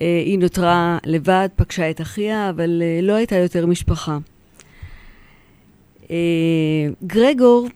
היא 0.00 0.38
נותרה 0.38 0.98
לבד, 1.06 1.48
פגשה 1.56 1.90
את 1.90 2.00
אחיה, 2.00 2.50
אבל 2.50 2.82
לא 3.02 3.12
הייתה 3.12 3.36
יותר 3.36 3.66
משפחה. 3.66 4.18
גרגור 7.06 7.68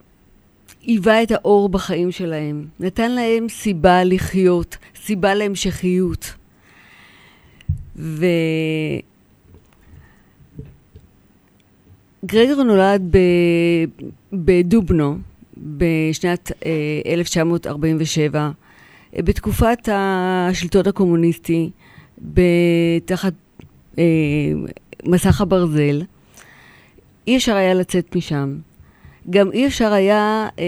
היווה 0.83 1.23
את 1.23 1.31
האור 1.31 1.69
בחיים 1.69 2.13
שלהם, 2.13 2.67
נתן 2.81 3.11
להם 3.11 3.49
סיבה 3.49 4.05
לחיות, 4.05 4.77
סיבה 4.97 5.35
להמשכיות. 5.35 6.35
גרגור 12.25 12.63
נולד 12.63 13.03
ב... 13.11 13.19
בדובנו 14.33 15.19
בשנת 15.57 16.53
אה, 16.67 17.13
1947, 17.13 18.51
אה, 19.17 19.23
בתקופת 19.23 19.89
השלטון 19.93 20.83
הקומוניסטי, 20.87 21.71
תחת 23.05 23.33
אה, 23.99 24.05
מסך 25.05 25.41
הברזל. 25.41 26.03
אי 27.27 27.37
אפשר 27.37 27.57
היה 27.57 27.75
לצאת 27.75 28.17
משם. 28.17 28.57
גם 29.31 29.53
אי 29.53 29.67
אפשר 29.67 29.93
היה 29.93 30.49
אה, 30.59 30.65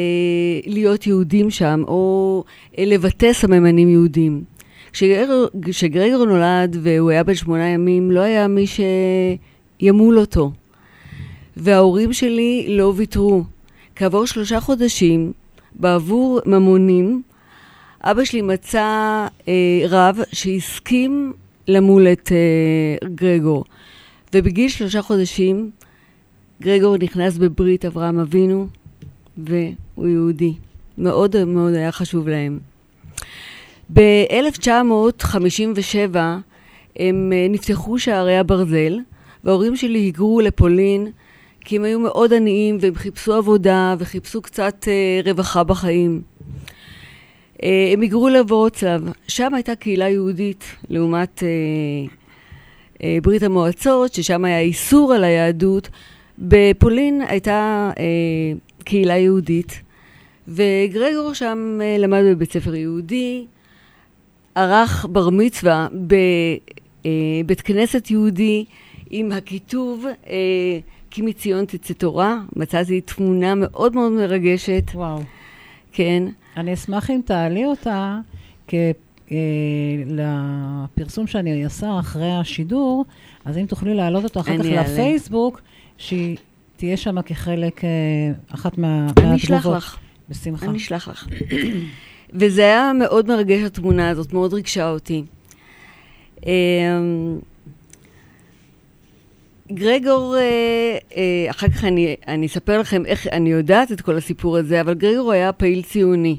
להיות 0.66 1.06
יהודים 1.06 1.50
שם, 1.50 1.82
או 1.88 2.44
אה, 2.78 2.84
לבטא 2.84 3.32
סממנים 3.32 3.88
יהודים. 3.88 4.44
כשגרגור, 4.92 5.46
כשגרגור 5.62 6.24
נולד 6.24 6.76
והוא 6.82 7.10
היה 7.10 7.24
בן 7.24 7.34
שמונה 7.34 7.68
ימים, 7.68 8.10
לא 8.10 8.20
היה 8.20 8.48
מי 8.48 8.64
שימול 8.66 10.18
אותו. 10.18 10.52
וההורים 11.56 12.12
שלי 12.12 12.66
לא 12.68 12.92
ויתרו. 12.96 13.44
כעבור 13.96 14.26
שלושה 14.26 14.60
חודשים, 14.60 15.32
בעבור 15.74 16.40
ממונים, 16.46 17.22
אבא 18.02 18.24
שלי 18.24 18.42
מצא 18.42 19.26
אה, 19.48 19.52
רב 19.88 20.18
שהסכים 20.32 21.32
למול 21.68 22.08
את 22.08 22.32
אה, 22.32 23.08
גרגור. 23.14 23.64
ובגיל 24.34 24.68
שלושה 24.68 25.02
חודשים, 25.02 25.70
גרגור 26.62 26.96
נכנס 26.96 27.36
בברית 27.36 27.84
אברהם 27.84 28.18
אבינו, 28.18 28.66
והוא 29.38 30.08
יהודי. 30.08 30.54
מאוד 30.98 31.44
מאוד 31.44 31.74
היה 31.74 31.92
חשוב 31.92 32.28
להם. 32.28 32.58
ב-1957 33.92 36.16
הם 36.96 37.32
אה, 37.32 37.46
נפתחו 37.50 37.98
שערי 37.98 38.38
הברזל, 38.38 38.98
וההורים 39.44 39.76
שלי 39.76 39.98
היגרו 39.98 40.40
לפולין 40.40 41.10
כי 41.64 41.76
הם 41.76 41.84
היו 41.84 42.00
מאוד 42.00 42.32
עניים 42.32 42.78
והם 42.80 42.94
חיפשו 42.94 43.34
עבודה 43.34 43.94
וחיפשו 43.98 44.42
קצת 44.42 44.88
אה, 44.88 45.20
רווחה 45.30 45.64
בחיים. 45.64 46.22
אה, 47.62 47.90
הם 47.92 48.00
היגרו 48.00 48.28
לוורוצלב, 48.28 49.12
שם 49.28 49.54
הייתה 49.54 49.74
קהילה 49.74 50.08
יהודית 50.08 50.64
לעומת 50.88 51.42
אה, 51.42 51.48
אה, 53.02 53.18
ברית 53.22 53.42
המועצות, 53.42 54.14
ששם 54.14 54.44
היה 54.44 54.60
איסור 54.60 55.12
על 55.12 55.24
היהדות. 55.24 55.88
בפולין 56.38 57.22
הייתה 57.28 57.90
אה, 57.98 58.04
קהילה 58.84 59.16
יהודית, 59.16 59.82
וגרגור 60.48 61.34
שם 61.34 61.78
אה, 61.82 61.96
למד 61.98 62.22
בבית 62.30 62.52
ספר 62.52 62.74
יהודי, 62.74 63.46
ערך 64.54 65.06
בר 65.10 65.30
מצווה 65.30 65.88
בבית 67.04 67.60
כנסת 67.60 68.10
יהודי 68.10 68.64
עם 69.10 69.32
הכיתוב 69.32 70.06
אה, 70.26 70.78
כי 71.14 71.22
מציון 71.22 71.64
תצא 71.64 71.94
תורה. 71.94 72.38
מצאתי 72.56 73.00
תמונה 73.00 73.54
מאוד 73.54 73.94
מאוד 73.94 74.12
מרגשת. 74.12 74.90
וואו. 74.94 75.22
כן. 75.92 76.22
אני 76.56 76.74
אשמח 76.74 77.10
אם 77.10 77.20
תעלי 77.24 77.64
אותה 77.64 78.18
כ... 78.68 78.74
אה, 79.32 79.36
לפרסום 80.06 81.26
שאני 81.26 81.64
אעשה 81.64 81.98
אחרי 82.00 82.32
השידור, 82.32 83.04
אז 83.44 83.58
אם 83.58 83.66
תוכלי 83.66 83.94
להעלות 83.94 84.24
אותו 84.24 84.40
אחר 84.40 84.58
כך 84.58 84.64
אעלה. 84.64 84.82
לפייסבוק, 84.82 85.60
שהיא 85.98 86.36
תהיה 86.76 86.96
שם 86.96 87.22
כחלק, 87.22 87.84
אה, 87.84 87.90
אחת 88.54 88.78
מה, 88.78 89.06
אני 89.16 89.30
מהתגובות. 89.30 89.76
לך. 89.76 89.98
בשמחה. 90.28 90.66
אני 90.66 90.78
אשלח 90.78 91.08
לך. 91.08 91.28
וזה 92.40 92.62
היה 92.62 92.92
מאוד 92.98 93.28
מרגש, 93.28 93.62
התמונה 93.62 94.08
הזאת, 94.08 94.32
מאוד 94.32 94.52
ריגשה 94.52 94.90
אותי. 94.90 95.24
גרגור, 99.74 100.36
אה, 100.36 100.98
אה, 101.16 101.50
אחר 101.50 101.68
כך 101.68 101.84
אני, 101.84 102.16
אני 102.28 102.46
אספר 102.46 102.80
לכם 102.80 103.06
איך 103.06 103.26
אני 103.26 103.50
יודעת 103.50 103.92
את 103.92 104.00
כל 104.00 104.16
הסיפור 104.16 104.56
הזה, 104.56 104.80
אבל 104.80 104.94
גרגור 104.94 105.32
היה 105.32 105.52
פעיל 105.52 105.82
ציוני. 105.82 106.36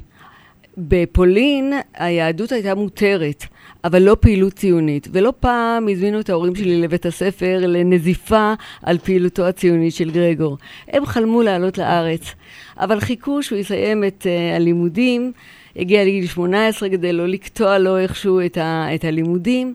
בפולין 0.78 1.74
היהדות 1.94 2.52
הייתה 2.52 2.76
מותרת, 2.76 3.46
אבל 3.84 4.02
לא 4.02 4.18
פעילות 4.20 4.54
ציונית. 4.54 5.08
ולא 5.12 5.34
פעם 5.40 5.88
הזמינו 5.88 6.20
את 6.20 6.30
ההורים 6.30 6.56
שלי 6.56 6.82
לבית 6.82 7.06
הספר 7.06 7.60
לנזיפה 7.62 8.54
על 8.84 8.98
פעילותו 8.98 9.46
הציונית 9.46 9.94
של 9.94 10.12
גרגור. 10.12 10.58
הם 10.88 11.06
חלמו 11.06 11.42
לעלות 11.42 11.78
לארץ, 11.78 12.34
אבל 12.78 13.00
חיכו 13.00 13.44
שהוא 13.44 13.60
יסיים 13.60 14.04
את 14.04 14.24
uh, 14.26 14.56
הלימודים, 14.56 15.32
הגיע 15.76 16.04
לגיל 16.04 16.28
18 16.28 16.90
כדי 16.90 17.14
לא 17.14 17.28
לקטוע 17.28 17.78
לו 17.78 17.98
איכשהו 17.98 18.42
את, 18.46 18.58
ה, 18.58 18.96
את 18.96 19.04
הלימודים, 19.04 19.74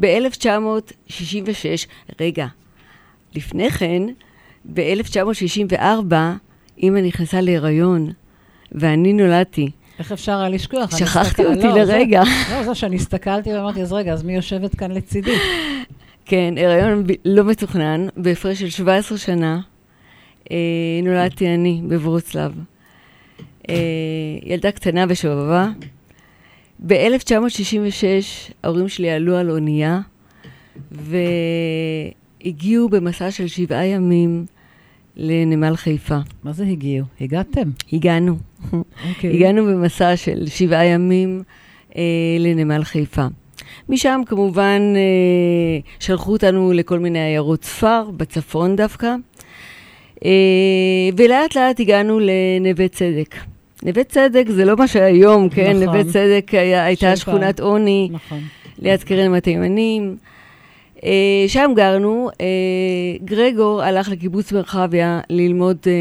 וב-1966, 0.00 1.86
רגע, 2.20 2.46
לפני 3.34 3.70
כן, 3.70 4.02
ב-1964, 4.74 6.12
אימא 6.78 6.98
נכנסה 6.98 7.40
להיריון, 7.40 8.10
ואני 8.72 9.12
נולדתי. 9.12 9.70
איך 9.98 10.12
אפשר 10.12 10.38
היה 10.38 10.48
לשכוח? 10.48 10.96
שכחתי 10.98 11.44
אותי 11.44 11.62
לא, 11.62 11.72
זה- 11.84 11.92
לרגע. 11.92 12.22
לא, 12.50 12.62
זה 12.62 12.74
שאני 12.74 12.96
הסתכלתי 12.96 13.54
ואמרתי, 13.54 13.82
אז 13.82 13.92
רגע, 13.92 14.12
אז 14.12 14.22
מי 14.22 14.34
יושבת 14.34 14.74
כאן 14.74 14.90
לצידי? 14.90 15.36
כן, 16.26 16.54
הריון 16.56 17.04
לא 17.24 17.44
מתוכנן, 17.44 18.06
בהפרש 18.16 18.58
של 18.60 18.68
17 18.70 19.18
שנה, 19.18 19.60
אה, 20.50 20.56
נולדתי 21.02 21.54
אני 21.54 21.82
בברוצלב. 21.88 22.52
אה, 23.68 23.74
ילדה 24.42 24.70
קטנה 24.72 25.04
ושובבה. 25.08 25.68
ב-1966 26.78 28.52
ההורים 28.62 28.88
שלי 28.88 29.10
עלו 29.10 29.36
על 29.36 29.50
אונייה 29.50 30.00
והגיעו 30.90 32.88
במסע 32.88 33.30
של 33.30 33.46
שבעה 33.46 33.86
ימים 33.86 34.46
לנמל 35.16 35.76
חיפה. 35.76 36.18
מה 36.44 36.52
זה 36.52 36.64
הגיעו? 36.64 37.06
הגעתם? 37.20 37.70
הגענו. 37.92 38.36
אוקיי. 39.08 39.34
הגענו 39.34 39.64
במסע 39.64 40.16
של 40.16 40.46
שבעה 40.46 40.84
ימים 40.84 41.42
אה, 41.96 42.02
לנמל 42.38 42.84
חיפה. 42.84 43.26
משם 43.88 44.20
כמובן 44.26 44.82
אה, 44.96 45.90
שלחו 46.00 46.32
אותנו 46.32 46.72
לכל 46.72 46.98
מיני 46.98 47.18
עיירות 47.18 47.64
ספר, 47.64 48.10
בצפון 48.16 48.76
דווקא, 48.76 49.14
אה, 50.24 50.30
ולאט 51.16 51.56
לאט 51.56 51.80
הגענו 51.80 52.20
לנווה 52.20 52.88
צדק. 52.88 53.34
נווה 53.84 54.04
צדק 54.04 54.44
זה 54.48 54.64
לא 54.64 54.76
מה 54.76 54.88
שהיום, 54.88 55.48
כן? 55.48 55.70
נכון. 55.70 55.82
נווה 55.82 56.12
צדק 56.12 56.54
היה, 56.54 56.84
הייתה 56.84 57.16
של 57.16 57.22
שכונת 57.22 57.60
עוני 57.60 58.08
נכון. 58.12 58.40
ליד 58.78 59.02
קרן 59.02 59.34
התימנים. 59.34 60.16
אה, 61.04 61.44
שם 61.48 61.70
גרנו, 61.76 62.30
אה, 62.40 62.46
גרגור 63.24 63.82
הלך 63.82 64.08
לקיבוץ 64.08 64.52
מרחביה 64.52 65.20
ללמוד 65.30 65.76
אה, 65.86 65.92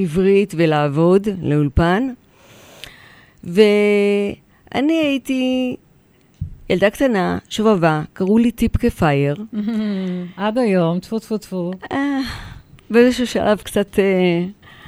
עברית 0.00 0.54
ולעבוד, 0.56 1.28
לאולפן, 1.42 2.08
ואני 3.44 4.92
הייתי 4.92 5.76
ילדה 6.70 6.90
קטנה, 6.90 7.38
שובבה, 7.48 8.02
קראו 8.12 8.38
לי 8.38 8.50
טיפקה 8.50 8.90
פייר. 8.90 9.36
עד 10.36 10.58
היום, 10.58 11.00
טפו 11.00 11.18
טפו 11.18 11.38
טפו, 11.38 11.70
באיזשהו 12.90 13.26
שלב 13.26 13.58
קצת, 13.58 13.98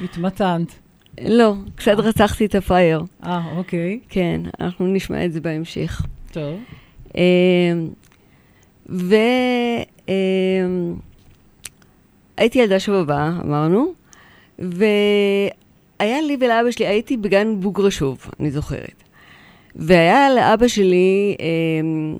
התמתנת. 0.03 0.82
לא, 1.21 1.53
קצת 1.75 1.95
רצחתי 1.97 2.45
את 2.45 2.55
הפייר. 2.55 3.03
אה, 3.25 3.41
אוקיי, 3.57 3.99
כן, 4.09 4.41
אנחנו 4.59 4.87
נשמע 4.87 5.25
את 5.25 5.33
זה 5.33 5.41
בהמשך. 5.41 6.01
טוב. 6.31 6.59
אמ, 7.15 7.89
ו... 8.89 9.15
אמ, 10.09 10.95
ילדה 12.55 12.79
שובבה, 12.79 13.31
אמרנו, 13.45 13.93
והיה 14.59 16.21
לי 16.27 16.37
ולאבא 16.39 16.71
שלי, 16.71 16.87
הייתי 16.87 17.17
בגן 17.17 17.59
בוגרשוב, 17.59 18.27
אני 18.39 18.51
זוכרת. 18.51 19.03
והיה 19.75 20.33
לאבא 20.33 20.67
שלי, 20.67 21.35
אמ, 21.39 22.17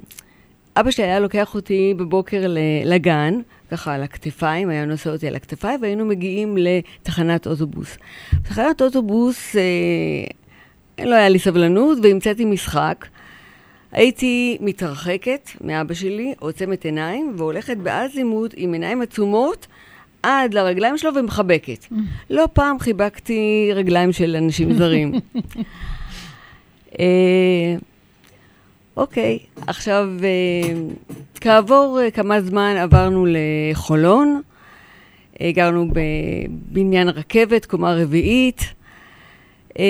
אבא 0.77 0.91
שלי 0.91 1.03
היה 1.03 1.19
לוקח 1.19 1.56
אותי 1.56 1.93
בבוקר 1.97 2.45
לגן, 2.86 3.39
ככה 3.73 3.93
על 3.93 4.03
הכתפיים, 4.03 4.69
היה 4.69 4.86
נושא 4.86 5.09
אותי 5.09 5.27
על 5.27 5.36
הכתפיים, 5.36 5.81
והיינו 5.81 6.05
מגיעים 6.05 6.57
לתחנת 6.57 7.47
אוטובוס. 7.47 7.97
בתחנת 8.33 8.81
אוטובוס 8.81 9.55
אה, 9.55 11.05
לא 11.05 11.15
היה 11.15 11.29
לי 11.29 11.39
סבלנות, 11.39 11.97
והמצאתי 12.03 12.45
משחק. 12.45 13.05
הייתי 13.91 14.57
מתרחקת 14.62 15.49
מאבא 15.62 15.93
שלי, 15.93 16.33
עוצמת 16.39 16.86
עיניים, 16.86 17.33
והולכת 17.38 17.77
באזימות 17.77 18.53
עם 18.57 18.73
עיניים 18.73 19.01
עצומות 19.01 19.67
עד 20.23 20.53
לרגליים 20.53 20.97
שלו 20.97 21.15
ומחבקת. 21.15 21.86
לא 22.29 22.45
פעם 22.53 22.79
חיבקתי 22.79 23.71
רגליים 23.75 24.12
של 24.12 24.36
אנשים 24.36 24.73
זרים. 24.73 25.13
אה, 26.99 27.75
אוקיי, 28.97 29.39
עכשיו, 29.67 30.10
אה, 30.23 30.73
כעבור 31.41 31.99
אה, 32.01 32.12
כמה 32.12 32.41
זמן 32.41 32.75
עברנו 32.79 33.25
לחולון, 33.29 34.41
גרנו 35.43 35.88
בבניין 35.93 37.10
רכבת, 37.10 37.65
קומה 37.65 37.95
רביעית, 37.95 38.73
אה, 39.79 39.86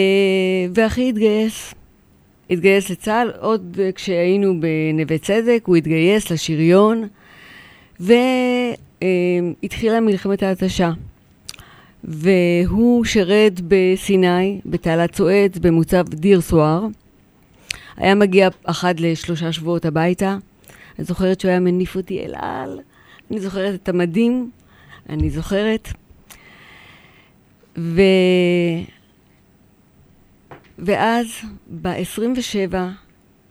ואחי 0.73 1.09
התגייס. 1.09 1.73
התגייס 2.49 2.89
לצה"ל, 2.89 3.31
עוד 3.39 3.79
כשהיינו 3.95 4.53
בנווה 4.59 5.17
צדק, 5.17 5.63
הוא 5.65 5.75
התגייס 5.75 6.31
לשריון, 6.31 7.07
והתחילה 7.99 9.99
מלחמת 10.01 10.43
ההתשה. 10.43 10.91
והוא 12.03 13.05
שירת 13.05 13.61
בסיני, 13.67 14.59
בתעלת 14.65 15.15
סואץ, 15.15 15.57
במוצב 15.57 16.09
דיר 16.09 16.41
סואר. 16.41 16.85
היה 17.97 18.15
מגיע 18.15 18.49
אחת 18.63 18.99
לשלושה 18.99 19.51
שבועות 19.51 19.85
הביתה. 19.85 20.37
אני 20.99 21.05
זוכרת 21.05 21.39
שהוא 21.39 21.49
היה 21.49 21.59
מניף 21.59 21.95
אותי 21.95 22.25
אל 22.25 22.35
על. 22.35 22.79
אני 23.31 23.39
זוכרת 23.39 23.83
את 23.83 23.89
המדים, 23.89 24.51
אני 25.09 25.29
זוכרת. 25.29 25.87
ו... 27.77 28.01
ואז 30.79 31.27
ב-27 31.81 32.73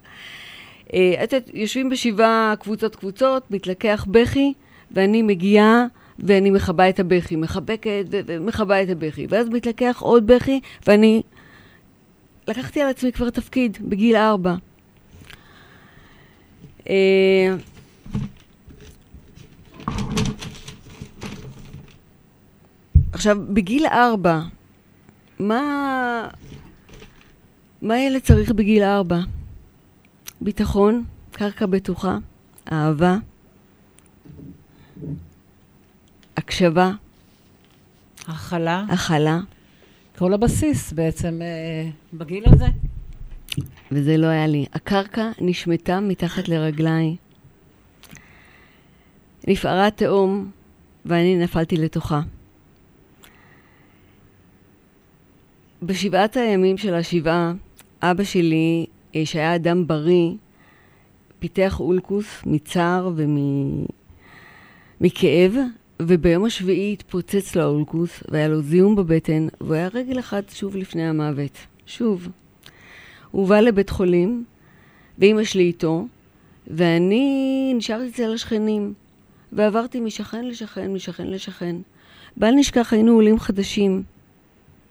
אה, 0.94 1.24
את 1.24 1.34
יודעת, 1.34 1.52
יושבים 1.54 1.90
בשבעה 1.90 2.54
קבוצות 2.60 2.96
קבוצות, 2.96 3.52
מתלקח 3.52 4.06
בכי, 4.10 4.54
ואני 4.92 5.22
מגיעה 5.22 5.86
ואני 6.20 6.52
מכבה 6.52 6.90
את 6.90 7.00
הבכי, 7.00 7.36
מחבקת 7.36 8.06
ומכבה 8.10 8.84
את 8.84 8.90
הבכי. 8.90 9.28
ואז 9.30 9.50
מתלקח 9.50 9.98
עוד 10.02 10.28
בכי, 10.28 10.60
ואני 10.88 11.22
לקחתי 12.48 12.82
על 12.82 12.90
עצמי 12.90 13.12
כבר 13.12 13.30
תפקיד 13.30 13.78
בגיל 13.82 14.16
ארבע. 14.16 14.56
אה, 16.90 17.56
עכשיו, 23.12 23.38
בגיל 23.54 23.86
ארבע, 23.86 24.42
מה... 25.40 26.28
מה 27.82 28.00
ילד 28.00 28.22
צריך 28.22 28.52
בגיל 28.52 28.84
ארבע? 28.84 29.20
ביטחון, 30.42 31.04
קרקע 31.32 31.66
בטוחה, 31.66 32.18
אהבה, 32.72 33.18
הקשבה, 36.38 36.92
הכלה, 38.28 38.86
הכלה, 38.90 39.40
כל 40.22 40.34
הבסיס 40.34 40.94
בעצם 40.94 41.40
אה, 41.42 41.90
בגיל 42.14 42.44
הזה. 42.48 42.66
וזה 43.92 44.18
לא 44.18 44.28
היה 44.28 44.48
לי. 44.48 44.66
הקרקע 44.74 45.32
נשמטה 45.42 46.00
מתחת 46.00 46.48
לרגליי. 46.48 47.16
נפערה 49.48 49.92
תהום, 49.92 50.52
ואני 51.06 51.38
נפלתי 51.38 51.78
לתוכה. 51.78 52.22
בשבעת 55.84 56.38
הימים 56.38 56.78
של 56.78 56.94
השבעה, 56.94 57.54
אבא 58.02 58.24
שלי, 58.24 58.86
אה, 59.16 59.26
שהיה 59.26 59.56
אדם 59.56 59.88
בריא, 59.88 60.32
פיתח 61.40 61.80
אולקוס 61.80 62.42
מצער 62.46 63.10
ומכאב, 65.00 65.56
וביום 66.08 66.46
השביעי 66.46 66.94
התפוצץ 66.94 67.56
לו 67.56 67.62
האולקוס, 67.62 68.24
והיה 68.30 68.48
לו 68.48 68.62
זיהום 68.62 68.96
בבטן, 68.96 69.48
והוא 69.62 69.74
היה 69.74 69.90
רגל 69.94 70.20
אחת 70.20 70.50
שוב 70.50 70.76
לפני 70.76 71.08
המוות. 71.08 71.58
שוב. 71.86 72.28
הוא 73.32 73.42
הובא 73.42 73.60
לבית 73.60 73.90
חולים, 73.90 74.44
ואימא 75.18 75.44
שלי 75.44 75.64
איתו, 75.64 76.06
ואני 76.68 77.74
נשארתי 77.76 78.10
אצל 78.10 78.34
השכנים, 78.34 78.94
ועברתי 79.52 80.00
משכן 80.00 80.46
לשכן, 80.46 80.94
משכן 80.94 81.28
לשכן. 81.28 81.76
בל 82.38 82.52
נשכח, 82.52 82.94
היינו 82.94 83.14
עולים 83.14 83.40
חדשים, 83.40 84.04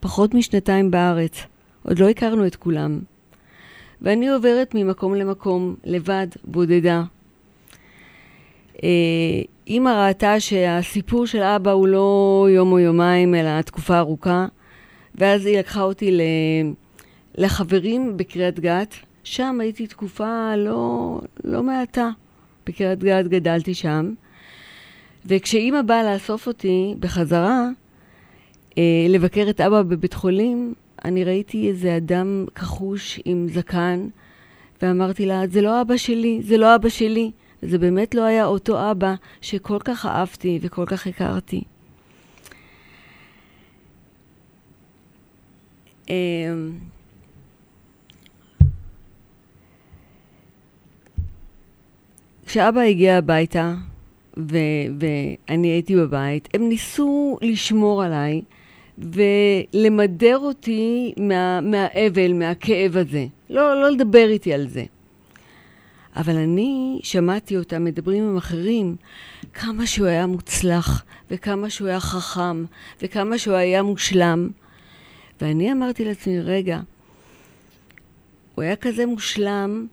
פחות 0.01 0.35
משנתיים 0.35 0.91
בארץ, 0.91 1.43
עוד 1.83 1.99
לא 1.99 2.09
הכרנו 2.09 2.47
את 2.47 2.57
כולם. 2.57 3.01
ואני 4.03 4.29
עוברת 4.29 4.75
ממקום 4.75 5.15
למקום, 5.15 5.75
לבד, 5.85 6.27
בודדה. 6.45 7.03
אה, 8.83 8.89
אימא 9.71 9.89
ראתה 9.89 10.41
שהסיפור 10.41 11.27
של 11.27 11.43
אבא 11.43 11.71
הוא 11.71 11.89
לא 11.89 12.47
יום 12.51 12.73
או 12.73 12.79
יומיים, 12.79 13.35
אלא 13.35 13.63
תקופה 13.63 13.99
ארוכה, 13.99 14.47
ואז 15.15 15.47
היא 15.47 15.59
לקחה 15.59 15.83
אותי 15.83 16.11
ל... 16.11 16.21
לחברים 17.35 18.17
בקריית 18.17 18.61
גת, 18.61 18.95
שם 19.25 19.59
הייתי 19.61 19.87
תקופה 19.87 20.57
לא, 20.57 21.21
לא 21.45 21.63
מעטה. 21.63 22.11
בקריית 22.67 22.99
גת 22.99 23.27
גדלתי 23.27 23.75
שם, 23.75 24.13
וכשאימא 25.27 25.83
באה 25.83 26.13
לאסוף 26.15 26.47
אותי 26.47 26.95
בחזרה, 26.99 27.69
אה, 28.79 29.07
לבקר 29.09 29.47
את 29.51 29.61
אבא 29.61 29.83
בבית 29.83 30.15
חולים, 30.15 30.75
אני 31.05 31.25
ראיתי 31.25 31.69
איזה 31.69 31.97
אדם 31.97 32.45
כחוש 32.55 33.21
עם 33.25 33.47
זקן, 33.49 34.09
ואמרתי 34.83 35.27
לה, 35.27 35.43
זה 35.47 35.63
לא 35.63 35.81
אבא 35.81 35.97
שלי, 35.97 36.41
זה 36.43 36.57
לא 36.57 36.75
אבא 36.75 36.89
שלי. 36.89 37.31
זה 37.63 37.79
באמת 37.79 38.15
לא 38.15 38.23
היה 38.23 38.45
אותו 38.47 38.91
אבא 38.91 39.15
שכל 39.41 39.79
כך 39.85 40.07
אהבתי 40.07 40.59
וכל 40.63 40.85
כך 40.87 41.07
הכרתי. 41.07 41.63
אמ, 46.09 46.15
כשאבא 52.47 52.81
הגיע 52.81 53.17
הביתה, 53.17 53.75
ו- 54.37 54.57
ואני 55.01 55.69
הייתי 55.69 55.97
בבית, 55.97 56.49
הם 56.55 56.69
ניסו 56.69 57.39
לשמור 57.43 58.03
עליי 58.03 58.43
ולמדר 58.99 60.39
אותי 60.39 61.13
מה- 61.17 61.61
מהאבל, 61.61 62.33
מהכאב 62.33 62.97
הזה. 62.97 63.27
לא, 63.51 63.81
לא 63.81 63.91
לדבר 63.91 64.29
איתי 64.29 64.53
על 64.55 64.69
זה. 64.69 64.85
אבל 66.17 66.37
אני 66.37 67.01
שמעתי 67.03 67.57
אותם 67.57 67.85
מדברים 67.85 68.25
עם 68.25 68.37
אחרים, 68.37 68.97
כמה 69.55 69.87
שהוא 69.87 70.07
היה 70.07 70.27
מוצלח, 70.27 71.05
וכמה 71.31 71.71
שהוא 71.71 71.89
היה 71.89 72.01
חכם, 72.01 72.65
וכמה 73.03 73.39
שהוא 73.39 73.55
היה 73.55 73.83
מושלם. 73.83 74.51
ואני 75.41 75.73
אמרתי 75.73 76.05
לעצמי, 76.05 76.41
רגע, 76.41 76.81
הוא 78.55 78.63
היה 78.63 78.77
כזה 78.77 79.07
מושלם, 79.07 79.87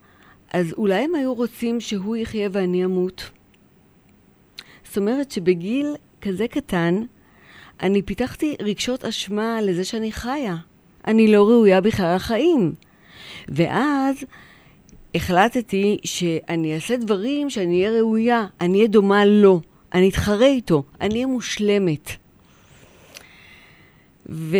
אז 0.53 0.73
אולי 0.73 1.03
הם 1.03 1.15
היו 1.15 1.33
רוצים 1.33 1.79
שהוא 1.79 2.15
יחיה 2.15 2.49
ואני 2.51 2.85
אמות? 2.85 3.29
זאת 4.83 4.97
אומרת 4.97 5.31
שבגיל 5.31 5.95
כזה 6.21 6.47
קטן, 6.47 7.01
אני 7.81 8.01
פיתחתי 8.01 8.55
רגשות 8.61 9.05
אשמה 9.05 9.61
לזה 9.61 9.85
שאני 9.85 10.11
חיה. 10.11 10.55
אני 11.07 11.31
לא 11.31 11.47
ראויה 11.49 11.81
בכלל 11.81 12.15
לחיים. 12.15 12.73
ואז 13.47 14.23
החלטתי 15.17 15.97
שאני 16.03 16.75
אעשה 16.75 16.97
דברים 16.97 17.49
שאני 17.49 17.85
אהיה 17.85 17.99
ראויה, 17.99 18.45
אני 18.61 18.77
אהיה 18.77 18.87
דומה 18.87 19.25
לו, 19.25 19.61
אני 19.93 20.09
אתחרה 20.09 20.45
איתו, 20.45 20.83
אני 21.01 21.13
אהיה 21.13 21.27
מושלמת. 21.27 22.09
ו... 24.29 24.57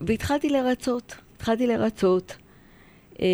והתחלתי 0.00 0.48
לרצות, 0.50 1.14
התחלתי 1.36 1.66
לרצות. 1.66 2.36
אה, 3.20 3.26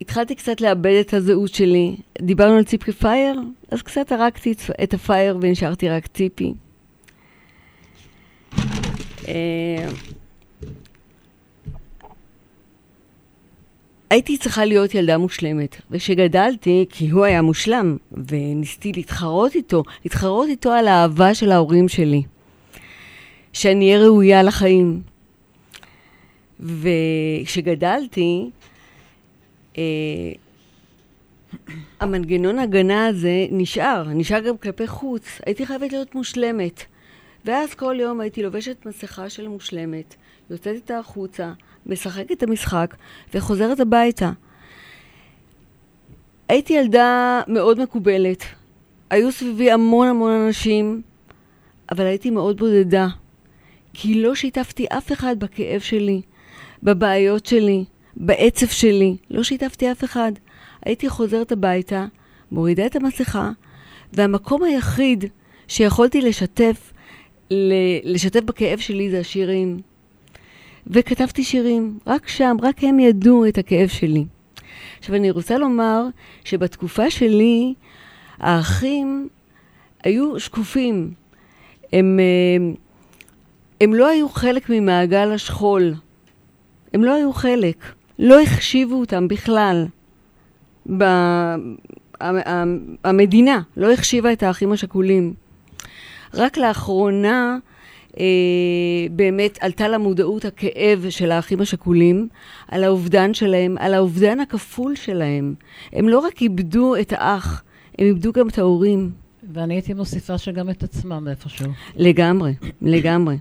התחלתי 0.00 0.34
קצת 0.34 0.60
לאבד 0.60 0.96
את 1.00 1.14
הזהות 1.14 1.54
שלי. 1.54 1.96
דיברנו 2.22 2.56
על 2.56 2.64
ציפי 2.64 2.92
פייר, 2.92 3.40
אז 3.70 3.82
קצת 3.82 4.12
הרגתי 4.12 4.54
את- 4.82 4.94
הפייר 4.94 5.38
ונשארתי 5.40 5.88
רק 5.88 6.06
ציפי. 6.06 6.52
אה, 9.28 9.88
הייתי 14.10 14.38
צריכה 14.38 14.64
להיות 14.64 14.94
ילדה 14.94 15.18
מושלמת, 15.18 15.76
וכשגדלתי, 15.90 16.86
כי 16.90 17.10
הוא 17.10 17.24
היה 17.24 17.42
מושלם, 17.42 17.96
וניסיתי 18.28 18.92
להתחרות 18.92 19.54
איתו, 19.54 19.82
להתחרות 20.04 20.48
איתו 20.48 20.72
על 20.72 20.88
האהבה 20.88 21.34
של 21.34 21.52
ההורים 21.52 21.88
שלי. 21.88 22.22
שאני 23.52 23.94
אהיה 23.94 24.04
ראויה 24.04 24.42
לחיים. 24.42 25.02
וכשגדלתי, 26.60 28.50
אה, 29.78 29.82
המנגנון 32.00 32.58
ההגנה 32.58 33.06
הזה 33.06 33.46
נשאר, 33.50 34.04
נשאר 34.08 34.40
גם 34.40 34.56
כלפי 34.56 34.86
חוץ. 34.86 35.40
הייתי 35.46 35.66
חייבת 35.66 35.92
להיות 35.92 36.14
מושלמת. 36.14 36.84
ואז 37.44 37.74
כל 37.74 37.96
יום 38.00 38.20
הייתי 38.20 38.42
לובשת 38.42 38.86
מסכה 38.86 39.30
של 39.30 39.48
מושלמת, 39.48 40.14
יוצאת 40.50 40.74
איתה 40.74 40.98
החוצה, 40.98 41.52
משחקת 41.86 42.32
את 42.32 42.42
המשחק 42.42 42.94
וחוזרת 43.34 43.80
הביתה. 43.80 44.30
הייתי 46.48 46.72
ילדה 46.72 47.40
מאוד 47.48 47.82
מקובלת. 47.82 48.44
היו 49.10 49.32
סביבי 49.32 49.70
המון 49.70 50.08
המון 50.08 50.32
אנשים, 50.32 51.02
אבל 51.92 52.04
הייתי 52.06 52.30
מאוד 52.30 52.56
בודדה. 52.56 53.08
כי 53.94 54.22
לא 54.22 54.34
שיתפתי 54.34 54.86
אף 54.88 55.12
אחד 55.12 55.38
בכאב 55.38 55.80
שלי, 55.80 56.22
בבעיות 56.82 57.46
שלי, 57.46 57.84
בעצב 58.16 58.66
שלי. 58.66 59.16
לא 59.30 59.42
שיתפתי 59.42 59.92
אף 59.92 60.04
אחד. 60.04 60.32
הייתי 60.86 61.08
חוזרת 61.08 61.52
הביתה, 61.52 62.06
מורידה 62.52 62.86
את 62.86 62.96
המסכה, 62.96 63.50
והמקום 64.12 64.62
היחיד 64.62 65.24
שיכולתי 65.68 66.20
לשתף, 66.20 66.92
לשתף 68.04 68.40
בכאב 68.40 68.78
שלי 68.78 69.10
זה 69.10 69.18
השירים. 69.18 69.80
וכתבתי 70.86 71.44
שירים, 71.44 71.98
רק 72.06 72.28
שם, 72.28 72.56
רק 72.62 72.84
הם 72.84 72.98
ידעו 72.98 73.46
את 73.48 73.58
הכאב 73.58 73.88
שלי. 73.88 74.24
עכשיו, 74.98 75.14
אני 75.14 75.30
רוצה 75.30 75.58
לומר 75.58 76.04
שבתקופה 76.44 77.10
שלי, 77.10 77.74
האחים 78.38 79.28
היו 80.04 80.40
שקופים. 80.40 81.14
הם, 81.92 82.20
אה, 82.20 82.74
הם 83.80 83.94
לא 83.94 84.08
היו 84.08 84.28
חלק 84.28 84.70
ממעגל 84.70 85.32
השכול. 85.32 85.94
הם 86.94 87.04
לא 87.04 87.14
היו 87.14 87.32
חלק. 87.32 87.84
לא 88.18 88.40
החשיבו 88.40 88.94
אותם 88.94 89.28
בכלל. 89.28 89.86
ב... 90.98 91.04
המדינה 93.04 93.60
לא 93.76 93.92
החשיבה 93.92 94.32
את 94.32 94.42
האחים 94.42 94.72
השכולים. 94.72 95.34
רק 96.34 96.58
לאחרונה 96.58 97.58
אה, 98.18 98.24
באמת 99.10 99.58
עלתה 99.60 99.88
למודעות 99.88 100.44
הכאב 100.44 101.06
של 101.10 101.30
האחים 101.30 101.60
השכולים, 101.60 102.28
על 102.68 102.84
האובדן 102.84 103.34
שלהם, 103.34 103.76
על 103.78 103.94
האובדן 103.94 104.40
הכפול 104.40 104.96
שלהם. 104.96 105.54
הם 105.92 106.08
לא 106.08 106.18
רק 106.18 106.42
איבדו 106.42 106.96
את 106.96 107.12
האח, 107.16 107.62
הם 107.98 108.06
איבדו 108.06 108.32
גם 108.32 108.48
את 108.48 108.58
ההורים. 108.58 109.10
ואני 109.52 109.74
הייתי 109.74 109.94
מוסיפה 109.94 110.38
שגם 110.38 110.70
את 110.70 110.82
עצמם 110.82 111.28
איפשהו. 111.28 111.70
לגמרי, 111.96 112.54
לגמרי. 112.82 113.36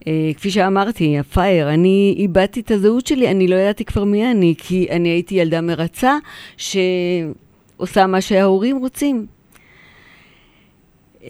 Uh, 0.00 0.04
כפי 0.36 0.50
שאמרתי, 0.50 1.18
הפייר, 1.18 1.74
אני 1.74 2.14
איבדתי 2.18 2.60
את 2.60 2.70
הזהות 2.70 3.06
שלי, 3.06 3.30
אני 3.30 3.48
לא 3.48 3.54
ידעתי 3.54 3.84
כבר 3.84 4.04
מי 4.04 4.30
אני, 4.30 4.54
כי 4.58 4.86
אני 4.90 5.08
הייתי 5.08 5.34
ילדה 5.34 5.60
מרצה 5.60 6.16
שעושה 6.56 8.06
מה 8.06 8.20
שההורים 8.20 8.78
רוצים. 8.78 9.26
Uh, 11.22 11.26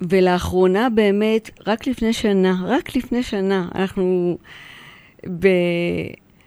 ולאחרונה 0.00 0.88
באמת, 0.94 1.50
רק 1.66 1.86
לפני 1.86 2.12
שנה, 2.12 2.54
רק 2.66 2.96
לפני 2.96 3.22
שנה, 3.22 3.68
אנחנו 3.74 4.38
ב... 5.38 5.48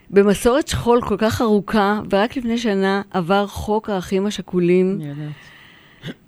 במסורת 0.10 0.68
שכול 0.68 1.02
כל 1.02 1.16
כך 1.18 1.42
ארוכה, 1.42 2.00
ורק 2.10 2.38
לפני 2.38 2.58
שנה 2.58 3.02
עבר 3.12 3.48
חוק 3.48 3.90
האחים 3.90 4.26
השכולים. 4.26 5.00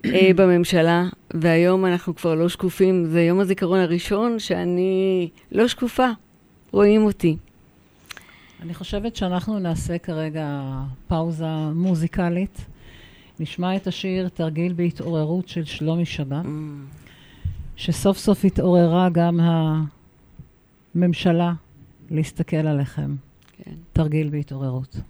אה, 0.04 0.30
בממשלה, 0.36 1.04
והיום 1.34 1.86
אנחנו 1.86 2.14
כבר 2.14 2.34
לא 2.34 2.48
שקופים. 2.48 3.04
זה 3.04 3.22
יום 3.22 3.40
הזיכרון 3.40 3.78
הראשון 3.78 4.38
שאני 4.38 5.28
לא 5.52 5.68
שקופה. 5.68 6.08
רואים 6.72 7.04
אותי. 7.04 7.36
אני 8.62 8.74
חושבת 8.74 9.16
שאנחנו 9.16 9.58
נעשה 9.58 9.98
כרגע 9.98 10.60
פאוזה 11.08 11.46
מוזיקלית. 11.74 12.66
נשמע 13.40 13.76
את 13.76 13.86
השיר 13.86 14.28
תרגיל 14.28 14.72
בהתעוררות 14.72 15.48
של 15.48 15.64
שלומי 15.64 16.04
שבת, 16.04 16.44
שסוף 17.76 18.18
סוף 18.18 18.44
התעוררה 18.44 19.08
גם 19.08 19.40
הממשלה 20.94 21.52
להסתכל 22.10 22.56
עליכם. 22.56 23.16
כן. 23.52 23.74
תרגיל 23.92 24.28
בהתעוררות. 24.28 25.00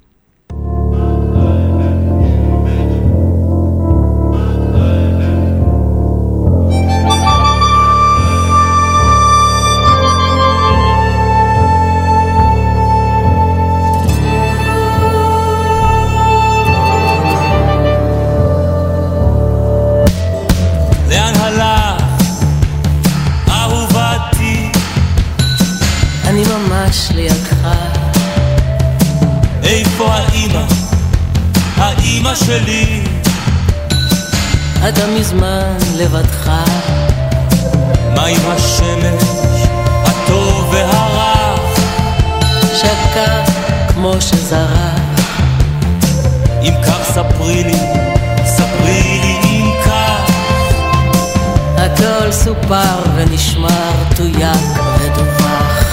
סופר 52.67 53.11
ונשמר, 53.15 53.93
תויק 54.17 54.81
ודווח. 54.99 55.85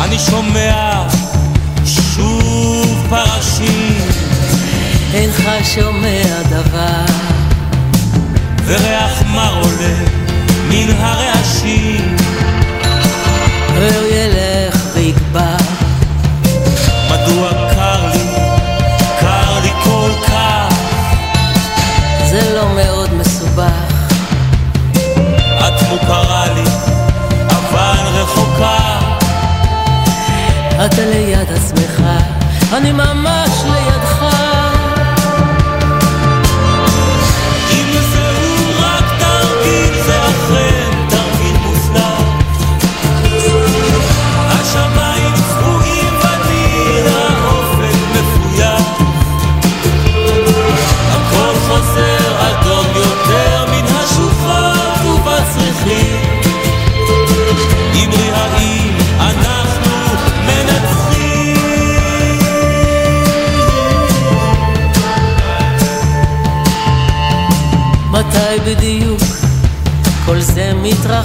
אני 0.00 0.18
שומע 0.18 1.02
שוב 1.84 3.06
פרשים. 3.10 3.98
אינך 5.14 5.42
שומע 5.74 6.42
דבר, 6.50 7.04
וריח 8.66 9.22
מר 9.34 9.62
עולה 9.62 9.94
מן 10.68 10.90
הרעשים 10.98 11.83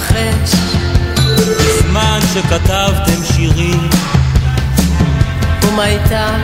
מתרחש? 0.00 0.54
בזמן 1.60 2.20
שכתבתם 2.34 3.24
שירים. 3.34 3.88
ומה 5.62 5.86
איתם, 5.86 6.40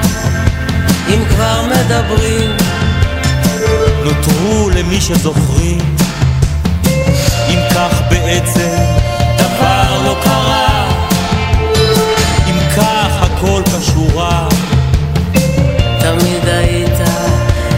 אם 1.08 1.22
כבר 1.28 1.62
מדברים. 1.62 2.50
נותרו 4.04 4.70
למי 4.70 5.00
שזוכרים. 5.00 5.78
אם 7.48 7.58
כך 7.74 8.00
בעצם 8.10 8.76
דבר 9.38 10.02
לא 10.04 10.16
קרה. 10.24 10.88
אם 12.46 12.58
כך 12.76 13.22
הכל 13.22 13.62
כשורה 13.66 14.48
תמיד 16.00 16.48
היית 16.48 16.98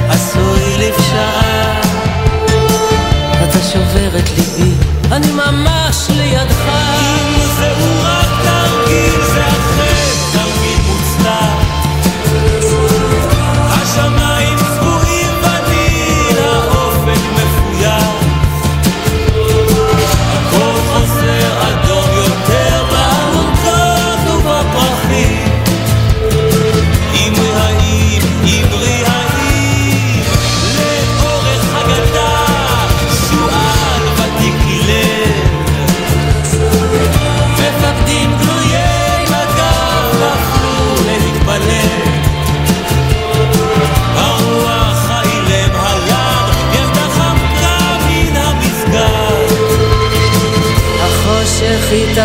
עשוי 0.09 0.77
לפשרה. 0.79 1.81
אתה 3.45 3.59
שובר 3.73 4.19
את 4.19 4.31
ליבי 4.39 4.88
אני 5.13 5.33
ממש 5.33 6.09
לידך 6.11 7.28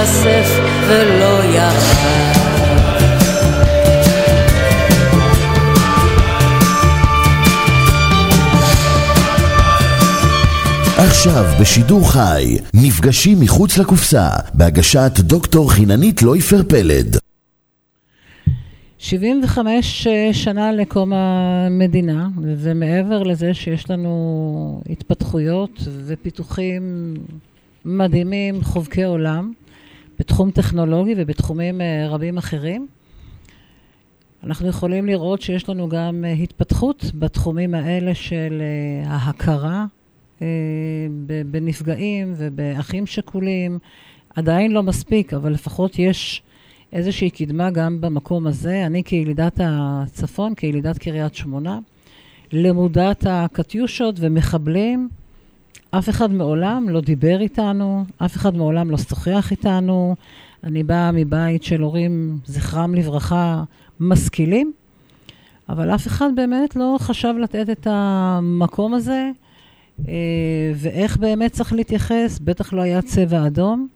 התאסף 0.04 0.60
ולא 0.88 1.44
ירד. 1.44 2.34
עכשיו 10.98 11.46
בשידור 11.62 12.12
חי, 12.12 12.58
מפגשים 12.74 13.38
מחוץ 13.42 13.78
לקופסה, 13.78 14.28
בהגשת 14.54 15.12
דוקטור 15.20 15.72
חיננית 15.72 16.22
לויפר 16.22 16.64
פלד. 16.70 17.18
75 18.98 20.08
שנה 20.32 20.72
לקום 20.72 21.14
המדינה, 21.14 22.28
ומעבר 22.42 23.24
לזה 23.24 23.54
שיש 23.54 23.90
לנו 23.90 24.82
התפתחויות 24.90 25.80
ופיתוחים 26.06 27.14
מדהימים, 27.86 28.64
חובקי 28.64 29.04
עולם, 29.04 29.52
בתחום 30.24 30.52
טכנולוגי 30.52 31.14
ובתחומים 31.18 31.82
אה, 31.82 32.08
רבים 32.10 32.38
אחרים, 32.38 32.88
אנחנו 34.44 34.68
יכולים 34.68 35.06
לראות 35.06 35.42
שיש 35.42 35.70
לנו 35.70 35.90
גם 35.90 36.26
אה, 36.28 36.32
התפתחות 36.32 37.12
בתחומים 37.16 37.74
האלה 37.74 38.16
של 38.16 38.62
אה, 38.62 39.12
ההכרה 39.12 39.86
בנפגעים 41.52 42.34
ובאחים 42.38 43.06
שכולים. 43.06 43.80
עדיין 44.36 44.72
לא 44.72 44.84
מספיק, 44.84 45.34
אבל 45.34 45.52
לפחות 45.52 46.00
יש 46.00 46.42
איזושהי 46.94 47.30
קדמה 47.30 47.72
גם 47.72 48.02
במקום 48.02 48.48
הזה. 48.48 48.86
אני 48.86 49.04
כילידת 49.04 49.60
הצפון, 49.64 50.56
כילידת 50.56 50.98
קריית 50.98 51.36
שמונה, 51.36 51.80
למודת 52.52 53.26
הקטיושות 53.30 54.16
ומחבלים, 54.20 55.10
אף 55.92 56.10
אחד 56.10 56.32
מעולם 56.32 56.90
לא 56.90 57.02
דיבר 57.02 57.42
איתנו, 57.42 58.06
אף 58.18 58.36
אחד 58.36 58.56
מעולם 58.56 58.92
לא 58.92 58.98
שוחח 58.98 59.52
איתנו. 59.52 60.16
אני 60.64 60.84
באה 60.84 61.12
מבית 61.12 61.64
של 61.64 61.82
הורים, 61.82 62.40
זכרם 62.46 62.96
לברכה, 62.96 63.64
משכילים, 64.00 64.72
אבל 65.70 65.96
אף 65.96 66.08
אחד 66.08 66.30
באמת 66.36 66.76
לא 66.76 66.98
חשב 67.00 67.34
לתת 67.42 67.70
את 67.70 67.88
המקום 67.90 68.94
הזה, 68.94 69.30
אה, 70.08 70.14
ואיך 70.76 71.18
באמת 71.18 71.52
צריך 71.52 71.74
להתייחס, 71.74 72.40
בטח 72.44 72.74
לא 72.74 72.82
היה 72.82 73.02
צבע 73.02 73.48
אדום. 73.48 73.88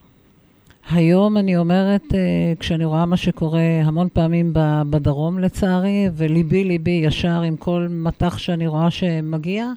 היום 0.92 1.38
אני 1.38 1.58
אומרת, 1.58 2.04
אה, 2.14 2.54
כשאני 2.60 2.86
רואה 2.86 3.06
מה 3.06 3.18
שקורה 3.18 3.82
המון 3.84 4.08
פעמים 4.14 4.52
בדרום 4.90 5.40
לצערי, 5.40 6.10
וליבי 6.14 6.64
ליבי 6.64 7.02
ישר 7.06 7.42
עם 7.42 7.58
כל 7.58 7.88
מטח 7.90 8.38
שאני 8.38 8.68
רואה 8.68 8.92
שמגיע, 8.92 9.72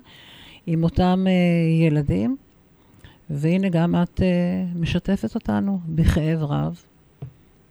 עם 0.67 0.85
אותם 0.85 1.25
אה, 1.27 1.87
ילדים. 1.87 2.37
והנה 3.31 3.69
גם 3.69 3.95
את 4.03 4.21
אה, 4.23 4.65
משתפת 4.75 5.35
אותנו 5.35 5.81
בכאב 5.89 6.43
רב, 6.43 6.83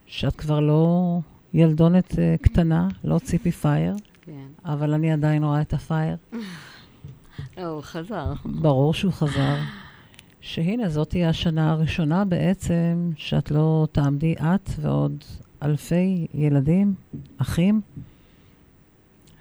שאת 0.05 0.35
כבר 0.35 0.59
לא 0.59 1.19
ילדונת 1.53 2.19
אה, 2.19 2.35
קטנה, 2.41 2.87
לא 3.03 3.19
ציפי 3.19 3.51
פייר, 3.51 3.95
כן. 4.21 4.47
אבל 4.65 4.93
אני 4.93 5.11
עדיין 5.11 5.43
רואה 5.43 5.61
את 5.61 5.73
הפייר. 5.73 6.15
לא, 7.57 7.65
הוא 7.65 7.81
חזר. 7.81 8.33
ברור 8.45 8.93
שהוא 8.93 9.13
חזר. 9.13 9.55
שהנה, 10.41 10.89
זאת 10.89 11.09
תהיה 11.09 11.29
השנה 11.29 11.71
הראשונה 11.71 12.25
בעצם 12.25 13.11
שאת 13.17 13.51
לא 13.51 13.87
תעמדי, 13.91 14.33
את 14.33 14.69
ועוד 14.81 15.23
אלפי 15.63 16.27
ילדים, 16.33 16.93
אחים, 17.37 17.81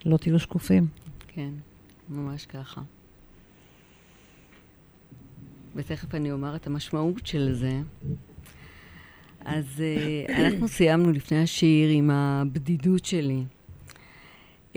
לא 0.05 0.16
תהיו 0.16 0.38
שקופים. 0.38 0.86
כן, 1.28 1.51
ממש 2.09 2.46
ככה. 2.46 2.80
ותכף 5.78 6.14
אני 6.14 6.32
אומר 6.32 6.56
את 6.56 6.66
המשמעות 6.66 7.26
של 7.26 7.52
זה. 7.54 7.80
אז 9.44 9.64
uh, 9.76 10.32
אנחנו 10.32 10.68
סיימנו 10.68 11.12
לפני 11.12 11.42
השיר 11.42 11.90
עם 11.90 12.10
הבדידות 12.10 13.04
שלי. 13.04 13.42
Uh, 14.72 14.76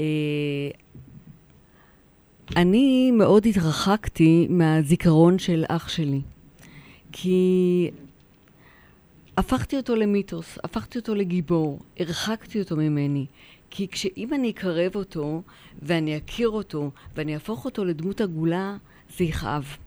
אני 2.55 3.11
מאוד 3.11 3.45
התרחקתי 3.45 4.47
מהזיכרון 4.49 5.39
של 5.39 5.63
אח 5.67 5.89
שלי, 5.89 6.21
כי 7.11 7.91
הפכתי 9.37 9.77
אותו 9.77 9.95
למיתוס, 9.95 10.57
הפכתי 10.63 10.99
אותו 10.99 11.15
לגיבור, 11.15 11.79
הרחקתי 11.99 12.59
אותו 12.59 12.75
ממני. 12.75 13.25
כי 13.69 13.87
כשאם 13.87 14.33
אני 14.33 14.49
אקרב 14.49 14.95
אותו, 14.95 15.41
ואני 15.81 16.17
אכיר 16.17 16.49
אותו, 16.49 16.91
ואני 17.15 17.33
אהפוך 17.33 17.65
אותו 17.65 17.85
לדמות 17.85 18.21
עגולה, 18.21 18.77
זה 19.17 19.23
יכאב. 19.23 19.77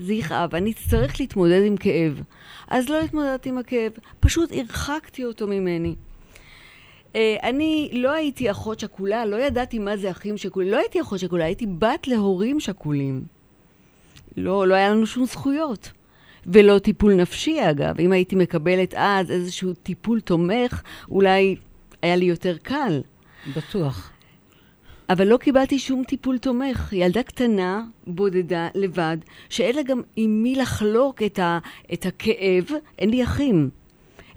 זה 0.00 0.14
יכאב, 0.14 0.54
אני 0.54 0.70
אצטרך 0.70 1.20
להתמודד 1.20 1.62
עם 1.64 1.76
כאב. 1.76 2.22
אז 2.68 2.88
לא 2.88 3.00
התמודדתי 3.00 3.48
עם 3.48 3.58
הכאב, 3.58 3.92
פשוט 4.20 4.52
הרחקתי 4.52 5.24
אותו 5.24 5.46
ממני. 5.46 5.94
Uh, 7.12 7.16
אני 7.42 7.90
לא 7.92 8.10
הייתי 8.10 8.50
אחות 8.50 8.80
שכולה, 8.80 9.26
לא 9.26 9.36
ידעתי 9.36 9.78
מה 9.78 9.96
זה 9.96 10.10
אחים 10.10 10.36
שכולים, 10.36 10.70
לא 10.70 10.76
הייתי 10.76 11.00
אחות 11.00 11.18
שכולה, 11.18 11.44
הייתי 11.44 11.66
בת 11.66 12.08
להורים 12.08 12.60
שכולים. 12.60 13.22
לא, 14.36 14.66
לא 14.66 14.74
היה 14.74 14.90
לנו 14.90 15.06
שום 15.06 15.26
זכויות. 15.26 15.90
ולא 16.46 16.78
טיפול 16.78 17.14
נפשי, 17.14 17.70
אגב. 17.70 18.00
אם 18.00 18.12
הייתי 18.12 18.36
מקבלת 18.36 18.94
אז 18.96 19.30
איזשהו 19.30 19.72
טיפול 19.74 20.20
תומך, 20.20 20.82
אולי 21.10 21.56
היה 22.02 22.16
לי 22.16 22.24
יותר 22.24 22.56
קל. 22.62 23.00
בטוח. 23.56 24.10
אבל 25.10 25.26
לא 25.26 25.36
קיבלתי 25.36 25.78
שום 25.78 26.04
טיפול 26.04 26.38
תומך. 26.38 26.92
ילדה 26.92 27.22
קטנה, 27.22 27.84
בודדה, 28.06 28.68
לבד, 28.74 29.16
שאין 29.48 29.76
לה 29.76 29.82
גם 29.82 30.02
עם 30.16 30.42
מי 30.42 30.54
לחלוק 30.54 31.22
את, 31.22 31.38
ה, 31.38 31.58
את 31.92 32.06
הכאב, 32.06 32.64
אין 32.98 33.10
לי 33.10 33.24
אחים. 33.24 33.70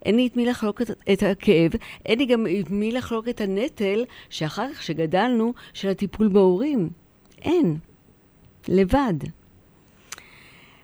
אין 0.05 0.15
לי 0.15 0.28
את 0.28 0.38
מי 0.38 0.45
לחלוק 0.45 0.82
את, 0.82 0.89
את 1.13 1.24
הכאב, 1.24 1.71
אין 2.05 2.19
לי 2.19 2.26
גם 2.26 2.45
את 2.59 2.71
מי 2.71 2.91
לחלוק 2.91 3.28
את 3.30 3.41
הנטל 3.41 4.05
שאחר 4.30 4.74
כך, 4.74 4.84
שגדלנו, 4.84 5.53
של 5.74 5.89
הטיפול 5.89 6.28
בהורים. 6.28 6.89
אין. 7.41 7.78
לבד. 8.67 9.13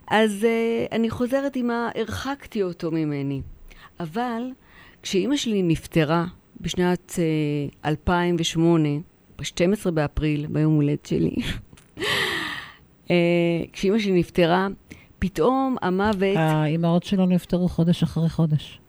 אז 0.08 0.44
uh, 0.44 0.92
אני 0.96 1.10
חוזרת 1.10 1.56
עם 1.56 1.70
ה... 1.70 1.90
הרחקתי 1.96 2.64
אותו 2.64 2.92
ממני. 2.92 3.42
אבל 4.00 4.44
כשאימא 5.04 5.36
שלי 5.36 5.64
נפטרה 5.64 6.26
בשנת 6.62 7.12
uh, 7.12 7.88
2008, 7.88 8.90
ב-12 9.40 9.92
באפריל, 9.92 10.48
ביום 10.48 10.76
הולדת 10.76 11.06
שלי, 11.06 11.36
uh, 13.08 13.12
כשאימא 13.74 14.00
שלי 14.00 14.20
נפטרה, 14.20 14.68
פתאום 15.20 15.76
המוות... 15.82 16.38
האימהות 16.38 17.04
שלנו 17.04 17.26
נפטרו 17.26 17.70
חודש 17.70 18.04
אחרי 18.04 18.30
חודש. 18.30 18.80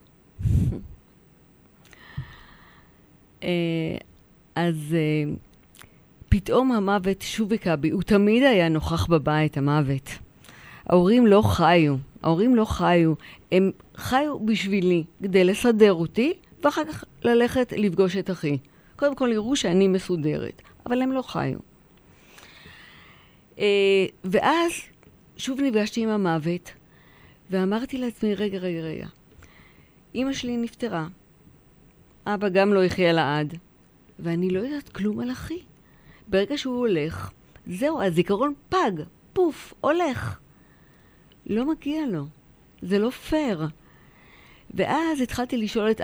אה, 3.42 3.96
אז 4.54 4.94
אה, 4.94 5.32
פתאום 6.28 6.72
המוות 6.72 7.22
שוב 7.22 7.52
היכה 7.52 7.76
בי. 7.76 7.90
הוא 7.90 8.02
תמיד 8.02 8.42
היה 8.42 8.68
נוכח 8.68 9.06
בבית, 9.06 9.56
המוות. 9.56 10.10
ההורים 10.86 11.26
לא 11.26 11.42
חיו, 11.42 11.96
ההורים 12.22 12.56
לא 12.56 12.64
חיו. 12.64 13.12
הם 13.52 13.70
חיו 13.96 14.38
בשבילי, 14.38 15.04
כדי 15.22 15.44
לסדר 15.44 15.92
אותי, 15.92 16.32
ואחר 16.64 16.84
כך 16.84 17.04
ללכת 17.22 17.72
לפגוש 17.76 18.16
את 18.16 18.30
אחי. 18.30 18.58
קודם 19.00 19.14
כל 19.14 19.30
יראו 19.32 19.56
שאני 19.56 19.88
מסודרת, 19.88 20.62
אבל 20.86 21.02
הם 21.02 21.12
לא 21.12 21.22
חיו. 21.22 21.58
אה, 23.58 24.06
ואז 24.24 24.72
שוב 25.36 25.60
נפגשתי 25.60 26.02
עם 26.02 26.08
המוות, 26.08 26.72
ואמרתי 27.50 27.98
לעצמי, 27.98 28.34
רגע, 28.34 28.58
רגע, 28.58 28.80
רגע, 28.80 29.06
אימא 30.14 30.32
שלי 30.32 30.56
נפטרה, 30.56 31.06
אבא 32.26 32.48
גם 32.48 32.74
לא 32.74 32.84
יחיה 32.84 33.12
לעד, 33.12 33.54
ואני 34.18 34.50
לא 34.50 34.60
יודעת 34.60 34.88
כלום 34.88 35.20
על 35.20 35.32
אחי. 35.32 35.58
ברגע 36.28 36.58
שהוא 36.58 36.78
הולך, 36.78 37.30
זהו, 37.66 38.02
הזיכרון 38.02 38.54
פג, 38.68 38.92
פוף, 39.32 39.74
הולך. 39.80 40.38
לא 41.46 41.70
מגיע 41.70 42.06
לו. 42.06 42.26
זה 42.82 42.98
לא 42.98 43.10
פייר. 43.10 43.66
ואז 44.74 45.20
התחלתי 45.20 45.56
לשאול 45.56 45.90
את, 45.90 46.00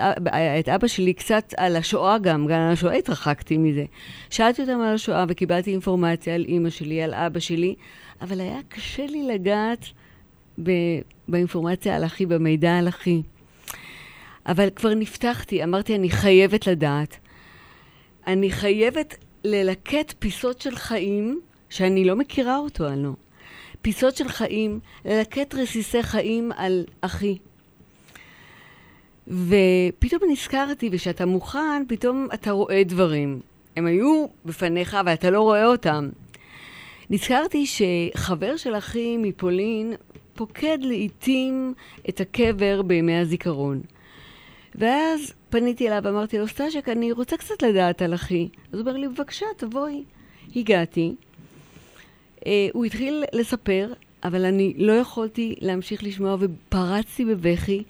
את 0.59 0.69
אבא 0.69 0.87
שלי 0.87 1.13
קצת 1.13 1.53
על 1.57 1.75
השואה 1.75 2.17
גם, 2.17 2.47
גם 2.47 2.59
על 2.59 2.71
השואה 2.71 2.93
התרחקתי 2.93 3.57
מזה. 3.57 3.85
שאלתי 4.29 4.61
אותם 4.61 4.81
על 4.81 4.93
השואה 4.93 5.25
וקיבלתי 5.27 5.71
אינפורמציה 5.71 6.35
על 6.35 6.45
אימא 6.47 6.69
שלי, 6.69 7.01
על 7.03 7.13
אבא 7.13 7.39
שלי, 7.39 7.75
אבל 8.21 8.41
היה 8.41 8.59
קשה 8.69 9.05
לי 9.05 9.23
לגעת 9.23 9.85
ב, 10.63 10.71
באינפורמציה 11.27 11.95
על 11.95 12.05
אחי, 12.05 12.25
במידע 12.25 12.77
על 12.77 12.87
אחי. 12.87 13.21
אבל 14.45 14.69
כבר 14.75 14.93
נפתחתי, 14.93 15.63
אמרתי, 15.63 15.95
אני 15.95 16.09
חייבת 16.09 16.67
לדעת. 16.67 17.17
אני 18.27 18.51
חייבת 18.51 19.15
ללקט 19.43 20.13
פיסות 20.19 20.61
של 20.61 20.75
חיים 20.75 21.39
שאני 21.69 22.05
לא 22.05 22.15
מכירה 22.15 22.57
אותו, 22.57 22.87
אני 22.87 23.03
לא. 23.03 23.11
פיסות 23.81 24.15
של 24.15 24.27
חיים, 24.29 24.79
ללקט 25.05 25.55
רסיסי 25.55 26.03
חיים 26.03 26.51
על 26.57 26.85
אחי. 27.01 27.37
ופתאום 29.27 30.21
נזכרתי, 30.31 30.89
וכשאתה 30.91 31.25
מוכן, 31.25 31.83
פתאום 31.87 32.27
אתה 32.33 32.51
רואה 32.51 32.83
דברים. 32.85 33.39
הם 33.75 33.85
היו 33.85 34.25
בפניך, 34.45 34.95
אבל 34.95 35.13
אתה 35.13 35.29
לא 35.29 35.41
רואה 35.41 35.65
אותם. 35.65 36.09
נזכרתי 37.09 37.65
שחבר 37.65 38.57
של 38.57 38.75
אחי 38.75 39.17
מפולין 39.17 39.93
פוקד 40.35 40.77
לעיתים 40.81 41.73
את 42.09 42.21
הקבר 42.21 42.81
בימי 42.81 43.17
הזיכרון. 43.17 43.81
ואז 44.75 45.33
פניתי 45.49 45.87
אליו 45.87 46.01
ואמרתי 46.03 46.37
לו, 46.37 46.47
סטאז'ק, 46.47 46.89
אני 46.89 47.11
רוצה 47.11 47.37
קצת 47.37 47.61
לדעת 47.63 48.01
על 48.01 48.13
אחי. 48.13 48.49
אז 48.71 48.79
הוא 48.79 48.87
אומר 48.87 48.97
לי, 48.97 49.07
בבקשה, 49.07 49.45
תבואי. 49.57 50.03
הגעתי. 50.55 51.15
אה, 52.45 52.67
הוא 52.73 52.85
התחיל 52.85 53.23
לספר, 53.33 53.93
אבל 54.23 54.45
אני 54.45 54.73
לא 54.77 54.93
יכולתי 54.93 55.55
להמשיך 55.61 56.03
לשמוע 56.03 56.37
ופרצתי 56.39 57.25
בבכי, 57.25 57.83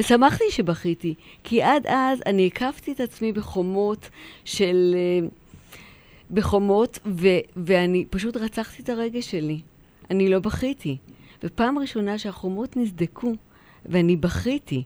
ושמחתי 0.00 0.44
שבכיתי, 0.50 1.14
כי 1.44 1.62
עד 1.62 1.86
אז 1.86 2.22
אני 2.26 2.46
הקפתי 2.46 2.92
את 2.92 3.00
עצמי 3.00 3.32
בחומות 3.32 4.10
של... 4.44 4.94
אה, 4.94 5.28
בחומות, 6.30 6.98
ו- 7.06 7.44
ואני 7.56 8.04
פשוט 8.10 8.36
רצחתי 8.36 8.82
את 8.82 8.88
הרגש 8.88 9.30
שלי. 9.30 9.60
אני 10.10 10.28
לא 10.28 10.38
בכיתי. 10.38 10.96
ופעם 11.44 11.78
ראשונה 11.78 12.18
שהחומות 12.18 12.76
נסדקו, 12.76 13.32
ואני 13.86 14.16
בכיתי. 14.16 14.82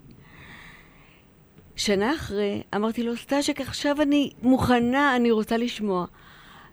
שנה 1.76 2.14
אחרי, 2.14 2.62
אמרתי 2.74 3.02
לו, 3.02 3.16
סטאז'ק, 3.16 3.60
עכשיו 3.60 4.02
אני 4.02 4.30
מוכנה, 4.42 5.16
אני 5.16 5.30
רוצה 5.30 5.56
לשמוע. 5.56 6.06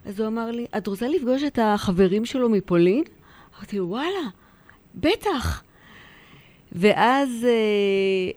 אז 0.06 0.20
הוא 0.20 0.28
אמר 0.28 0.52
לי, 0.52 0.66
את 0.78 0.88
רוצה 0.88 1.08
לפגוש 1.08 1.44
את 1.44 1.60
החברים 1.62 2.26
שלו 2.26 2.50
מפולין? 2.50 3.04
אמרתי 3.58 3.80
וואלה, 3.80 4.30
בטח. 4.96 5.64
ואז 6.72 7.30
אה, 7.50 8.32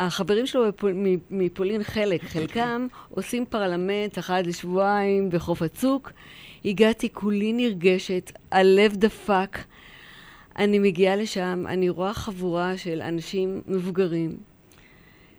החברים 0.00 0.46
שלו 0.46 0.68
מפול, 0.68 0.92
מפולין, 1.30 1.82
חלק, 1.82 2.22
חלקם, 2.22 2.86
עושים 3.10 3.46
פרלמנט 3.46 4.18
אחת 4.18 4.46
לשבועיים 4.46 5.30
בחוף 5.30 5.62
הצוק. 5.62 6.12
הגעתי 6.64 7.08
כולי 7.12 7.52
נרגשת, 7.52 8.32
הלב 8.52 8.96
דפק. 8.96 9.58
אני 10.58 10.78
מגיעה 10.78 11.16
לשם, 11.16 11.64
אני 11.68 11.88
רואה 11.88 12.14
חבורה 12.14 12.76
של 12.76 13.02
אנשים 13.02 13.62
מבוגרים, 13.66 14.36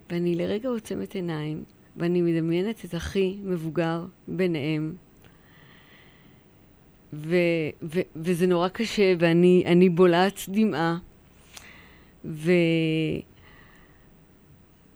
ואני 0.10 0.36
לרגע 0.36 0.70
עוצמת 0.70 1.16
עיניים, 1.16 1.64
ואני 1.98 2.22
מדמיינת 2.22 2.86
את 2.86 2.96
אחי 2.96 3.38
מבוגר 3.44 4.06
ביניהם. 4.28 4.96
ו- 7.14 7.36
ו- 7.84 8.02
וזה 8.16 8.48
נורא 8.48 8.68
קשה, 8.68 9.14
ואני 9.20 9.64
אני 9.66 9.89
בולעת 9.89 10.39
דמעה. 10.48 10.98
ו... 12.26 12.51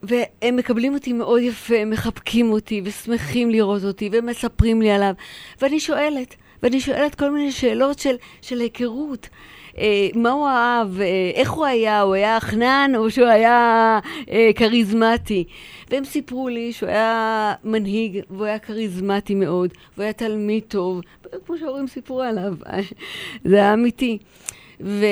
והם 0.03 0.55
מקבלים 0.55 0.93
אותי 0.93 1.13
מאוד 1.13 1.41
יפה, 1.41 1.77
הם 1.77 1.89
מחבקים 1.89 2.51
אותי 2.51 2.81
ושמחים 2.83 3.49
לראות 3.49 3.83
אותי 3.83 4.09
ומספרים 4.11 4.81
לי 4.81 4.91
עליו. 4.91 5.13
ואני 5.61 5.79
שואלת, 5.79 6.35
ואני 6.63 6.81
שואלת 6.81 7.15
כל 7.15 7.31
מיני 7.31 7.51
שאלות 7.51 7.99
של, 7.99 8.15
של 8.41 8.59
היכרות. 8.59 9.29
אה, 9.77 10.07
מה 10.15 10.31
הוא 10.31 10.47
אהב, 10.47 11.01
אה, 11.01 11.31
איך 11.33 11.51
הוא 11.51 11.65
היה, 11.65 12.01
הוא 12.01 12.13
היה 12.13 12.39
חנן 12.39 12.91
או 12.97 13.11
שהוא 13.11 13.27
היה 13.27 13.99
אה, 14.29 14.49
כריזמטי. 14.55 15.43
והם 15.89 16.05
סיפרו 16.05 16.49
לי 16.49 16.73
שהוא 16.73 16.89
היה 16.89 17.53
מנהיג 17.63 18.19
והוא 18.29 18.45
היה 18.45 18.59
כריזמטי 18.59 19.35
מאוד, 19.35 19.73
והוא 19.93 20.03
היה 20.03 20.13
תלמיד 20.13 20.63
טוב, 20.67 21.01
כמו 21.45 21.57
שההורים 21.57 21.87
סיפרו 21.87 22.21
עליו, 22.21 22.53
זה 23.49 23.55
היה 23.55 23.73
אמיתי. 23.73 24.17
ו... 24.81 25.05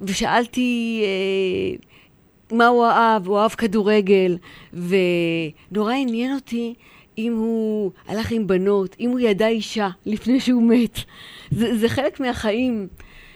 ושאלתי 0.00 1.02
אה, 1.04 1.76
מה 2.56 2.66
הוא 2.66 2.84
אהב, 2.84 3.26
הוא 3.26 3.38
אהב 3.38 3.50
כדורגל, 3.50 4.38
ונורא 4.72 5.92
עניין 5.92 6.34
אותי 6.34 6.74
אם 7.18 7.36
הוא 7.36 7.90
הלך 8.08 8.30
עם 8.30 8.46
בנות, 8.46 8.96
אם 9.00 9.10
הוא 9.10 9.20
ידע 9.20 9.48
אישה 9.48 9.88
לפני 10.06 10.40
שהוא 10.40 10.62
מת. 10.62 10.98
זה, 11.50 11.78
זה 11.78 11.88
חלק 11.88 12.20
מהחיים. 12.20 12.88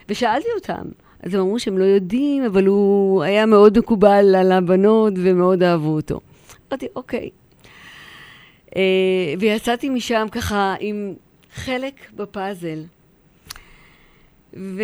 ושאלתי 0.08 0.48
אותם, 0.54 0.82
אז 1.22 1.34
הם 1.34 1.40
אמרו 1.40 1.58
שהם 1.58 1.78
לא 1.78 1.84
יודעים, 1.84 2.44
אבל 2.44 2.66
הוא 2.66 3.22
היה 3.22 3.46
מאוד 3.46 3.78
מקובל 3.78 4.34
על 4.38 4.52
הבנות 4.52 5.12
ומאוד 5.16 5.62
אהבו 5.62 5.88
אותו. 5.88 6.20
אמרתי, 6.68 6.86
אוקיי. 6.96 7.30
אה, 8.76 9.34
ויצאתי 9.38 9.88
משם 9.88 10.26
ככה 10.32 10.74
עם 10.80 11.14
חלק 11.54 11.94
בפאזל. 12.16 12.82
ו... 14.56 14.82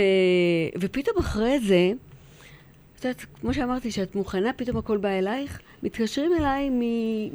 ופתאום 0.80 1.18
אחרי 1.18 1.60
זה, 1.60 1.92
את 2.98 3.04
יודעת, 3.04 3.24
כמו 3.40 3.54
שאמרתי, 3.54 3.90
שאת 3.90 4.14
מוכנה, 4.14 4.52
פתאום 4.52 4.76
הכל 4.76 4.96
בא 4.96 5.08
אלייך, 5.08 5.60
מתקשרים 5.82 6.32
אליי 6.40 6.70
מ... 6.70 6.82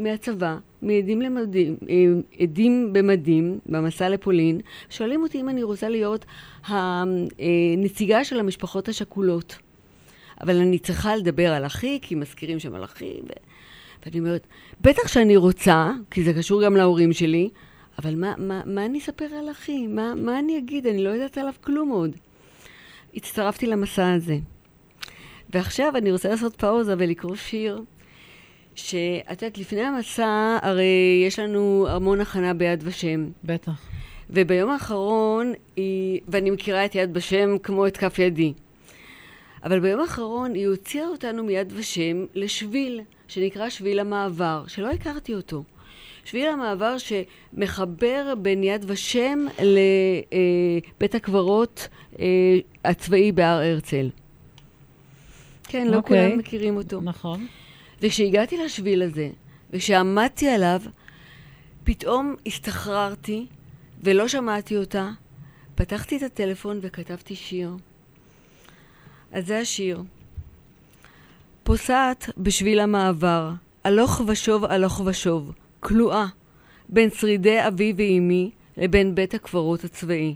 מהצבא, 0.04 0.58
מעדים 0.82 1.22
למדים, 1.22 1.78
אה, 1.90 1.96
עדים 2.40 2.94
במדים, 2.94 3.60
במסע 3.66 4.10
לפולין, 4.10 4.62
שואלים 4.90 5.24
אותי 5.24 5.42
אם 5.42 5.50
אני 5.50 5.64
רוצה 5.64 5.90
להיות 5.90 6.26
הנציגה 6.66 8.24
של 8.24 8.40
המשפחות 8.40 8.90
השכולות. 8.90 9.58
אבל 10.42 10.58
אני 10.58 10.80
צריכה 10.80 11.16
לדבר 11.16 11.54
על 11.54 11.66
אחי, 11.66 12.00
כי 12.02 12.16
מזכירים 12.16 12.60
שם 12.60 12.76
על 12.76 12.84
אחי, 12.84 13.14
ו... 13.24 13.32
ואני 14.06 14.20
אומרת, 14.20 14.48
בטח 14.82 15.08
שאני 15.08 15.38
רוצה, 15.38 15.92
כי 16.12 16.24
זה 16.24 16.34
קשור 16.34 16.64
גם 16.64 16.76
להורים 16.76 17.14
שלי, 17.14 17.50
אבל 18.02 18.16
מה, 18.16 18.34
מה, 18.38 18.62
מה 18.66 18.86
אני 18.86 18.99
אספר 18.99 19.26
על 19.26 19.52
אחי? 19.52 19.88
מה, 19.88 20.14
מה 20.16 20.39
אני 20.39 20.58
אגיד? 20.58 20.88
אני 20.88 21.04
לא 21.04 21.10
יודעת 21.10 21.38
עליו 21.38 21.54
כלום 21.62 21.89
עוד. 21.89 22.12
הצטרפתי 23.14 23.68
למסע 23.68 24.14
הזה. 24.14 24.38
ועכשיו 25.49 25.97
אני 25.97 26.12
רוצה 26.12 26.30
לעשות 26.30 26.56
פאוזה 26.56 26.95
ולקרוא 26.97 27.36
שיר, 27.36 27.82
שאת 28.76 29.41
יודעת, 29.41 29.58
לפני 29.58 29.82
המסע, 29.82 30.58
הרי 30.62 31.24
יש 31.28 31.39
לנו 31.39 31.88
המון 31.89 32.22
הכנה 32.22 32.54
ביד 32.54 32.84
ושם. 32.86 33.30
בטח. 33.43 33.82
וביום 34.30 34.70
האחרון, 34.70 35.54
היא, 35.76 36.22
ואני 36.28 36.52
מכירה 36.52 36.86
את 36.86 36.95
יד 36.95 37.18
ושם 37.18 37.58
כמו 37.64 37.88
את 37.88 37.97
כף 37.97 38.20
ידי. 38.20 38.54
אבל 39.64 39.80
ביום 39.80 39.99
האחרון 39.99 40.54
היא 40.54 40.68
הוציאה 40.68 41.08
אותנו 41.08 41.43
מיד 41.43 41.74
ושם 41.76 42.26
לשביל, 42.36 43.02
שנקרא 43.28 43.70
שביל 43.70 43.99
המעבר, 43.99 44.64
שלא 44.68 44.91
הכרתי 44.91 45.36
אותו. 45.36 45.64
שביל 46.26 46.50
המעבר 46.50 46.96
שמחבר 46.98 48.34
בין 48.42 48.64
יד 48.64 48.86
ושם 48.88 49.46
לבית 49.60 51.16
הקברות 51.16 51.88
אה, 52.20 52.26
הצבאי 52.86 53.32
בהר 53.32 53.62
הרצל. 53.62 54.10
כן, 55.64 55.88
לא 55.88 55.96
אוקיי. 55.96 56.28
כולם 56.28 56.38
מכירים 56.38 56.78
אותו. 56.78 57.02
נכון. 57.02 57.48
וכשהגעתי 58.02 58.58
לשביל 58.58 59.02
הזה, 59.02 59.30
וכשעמדתי 59.74 60.50
עליו, 60.50 60.82
פתאום 61.84 62.36
הסתחררתי 62.46 63.46
ולא 64.04 64.28
שמעתי 64.28 64.78
אותה. 64.78 65.10
פתחתי 65.76 66.18
את 66.18 66.24
הטלפון 66.24 66.80
וכתבתי 66.82 67.36
שיר. 67.36 67.72
אז 69.32 69.48
זה 69.48 69.60
השיר. 69.60 70.04
פוסעת 71.64 72.30
בשביל 72.38 72.80
המעבר, 72.80 73.52
הלוך 73.84 74.22
ושוב, 74.28 74.66
הלוך 74.66 75.02
ושוב, 75.06 75.52
כלואה, 75.82 76.26
בין 76.90 77.10
שרידי 77.10 77.68
אבי 77.68 77.94
ואימי 77.98 78.52
לבין 78.78 79.16
בית 79.16 79.34
הקברות 79.34 79.84
הצבאי. 79.84 80.36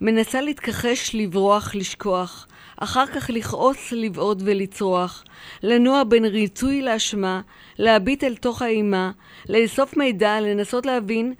מנסה 0.00 0.40
להתכחש, 0.40 1.14
לברוח, 1.14 1.74
לשכוח, 1.74 2.46
אחר 2.76 3.06
כך 3.06 3.30
לכעוס, 3.30 3.92
לבעוט 3.92 4.38
ולצרוח, 4.44 5.24
לנוע 5.62 6.04
בין 6.04 6.24
ריצוי 6.24 6.82
לאשמה, 6.82 7.40
להביט 7.78 8.24
אל 8.24 8.36
תוך 8.36 8.62
האימה, 8.62 9.10
לאסוף 9.48 9.96
מידע, 9.96 10.40
לנסות 10.40 10.86
להבין, 10.86 11.34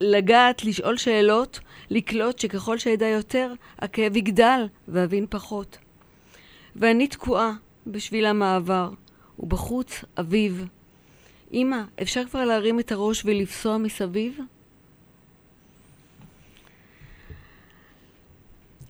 לגעת, 0.00 0.64
לשאול 0.64 0.96
שאלות, 0.96 1.60
לקלוט 1.90 2.38
שככל 2.38 2.78
שאדע 2.78 3.06
יותר, 3.06 3.52
הכאב 3.78 4.16
יגדל 4.16 4.66
ואבין 4.88 5.26
פחות. 5.30 5.78
ואני 6.76 7.06
תקועה 7.06 7.52
בשביל 7.86 8.26
המעבר, 8.26 8.90
ובחוץ 9.38 10.04
אביב. 10.20 10.66
אמא, 11.52 11.82
אפשר 12.02 12.22
כבר 12.24 12.44
להרים 12.44 12.80
את 12.80 12.92
הראש 12.92 13.24
ולפסוע 13.24 13.78
מסביב? 13.78 14.38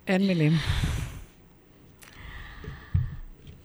אין 0.07 0.27
מילים. 0.27 0.53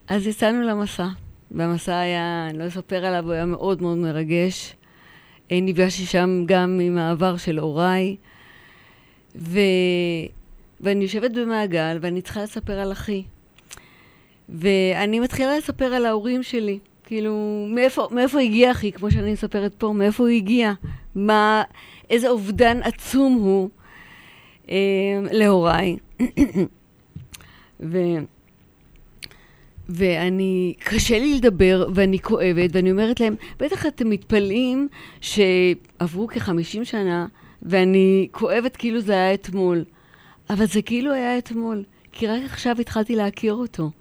אז 0.07 0.27
יצאנו 0.27 0.61
למסע, 0.61 1.07
והמסע 1.51 1.99
היה, 1.99 2.47
אני 2.49 2.57
לא 2.57 2.67
אספר 2.67 3.05
עליו, 3.05 3.25
הוא 3.25 3.33
היה 3.33 3.45
מאוד 3.45 3.81
מאוד 3.81 3.97
מרגש. 3.97 4.75
אה, 5.51 5.59
נפגשתי 5.61 6.05
שם 6.05 6.43
גם 6.45 6.79
עם 6.81 6.97
העבר 6.97 7.37
של 7.37 7.59
הוריי, 7.59 8.15
ו... 9.35 9.59
ואני 10.81 11.03
יושבת 11.03 11.31
במעגל 11.31 11.97
ואני 12.01 12.21
צריכה 12.21 12.43
לספר 12.43 12.79
על 12.79 12.91
אחי. 12.91 13.23
ואני 14.49 15.19
מתחילה 15.19 15.57
לספר 15.57 15.85
על 15.85 16.05
ההורים 16.05 16.43
שלי. 16.43 16.79
כאילו, 17.12 17.66
מאיפה, 17.70 18.07
מאיפה 18.12 18.39
הגיע 18.39 18.72
אחי, 18.72 18.91
כמו 18.91 19.12
שאני 19.12 19.32
מספרת 19.32 19.74
פה, 19.78 19.93
מאיפה 19.93 20.24
הוא 20.24 20.30
הגיע? 20.30 20.74
מה, 21.16 21.64
איזה 22.09 22.30
אובדן 22.30 22.80
עצום 22.84 23.34
הוא 23.34 23.70
אה, 24.70 24.76
להוריי. 25.32 25.97
ו... 27.89 27.97
ואני, 29.89 30.74
קשה 30.80 31.20
לי 31.20 31.34
לדבר, 31.34 31.89
ואני 31.95 32.20
כואבת, 32.20 32.70
ואני 32.74 32.91
אומרת 32.91 33.20
להם, 33.20 33.36
בטח 33.59 33.86
אתם 33.86 34.09
מתפלאים 34.09 34.88
שעברו 35.22 36.28
כחמישים 36.28 36.86
שנה, 36.86 37.28
ואני 37.62 38.28
כואבת 38.32 38.78
כאילו 38.78 38.99
זה 38.99 39.14
היה 39.14 39.34
אתמול. 39.34 39.84
אבל 40.49 40.66
זה 40.66 40.82
כאילו 40.82 41.14
היה 41.14 41.38
אתמול, 41.38 41.84
כי 42.12 42.28
רק 42.28 42.41
עכשיו 42.45 42.76
התחלתי 42.80 43.16
להכיר 43.16 43.53
אותו. 43.53 43.91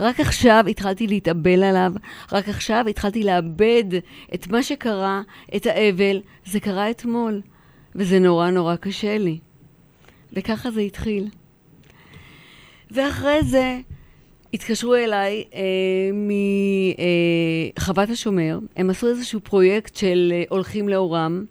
רק 0.00 0.20
עכשיו 0.20 0.64
התחלתי 0.70 1.06
להתאבל 1.06 1.62
עליו, 1.62 1.92
רק 2.32 2.48
עכשיו 2.48 2.84
התחלתי 2.90 3.22
לאבד 3.22 3.84
את 4.34 4.48
מה 4.48 4.62
שקרה, 4.62 5.22
את 5.56 5.66
האבל, 5.66 6.20
זה 6.44 6.60
קרה 6.60 6.90
אתמול, 6.90 7.40
וזה 7.94 8.18
נורא 8.18 8.50
נורא 8.50 8.76
קשה 8.76 9.18
לי. 9.18 9.38
וככה 10.32 10.70
זה 10.70 10.80
התחיל. 10.80 11.28
ואחרי 12.90 13.42
זה 13.42 13.78
התקשרו 14.54 14.94
אליי 14.94 15.44
אה, 15.54 15.60
מחוות 17.78 18.10
השומר, 18.10 18.58
הם 18.76 18.90
עשו 18.90 19.08
איזשהו 19.08 19.40
פרויקט 19.40 19.96
של 19.96 20.32
אה, 20.34 20.42
הולכים 20.48 20.88
לאורם, 20.88 21.44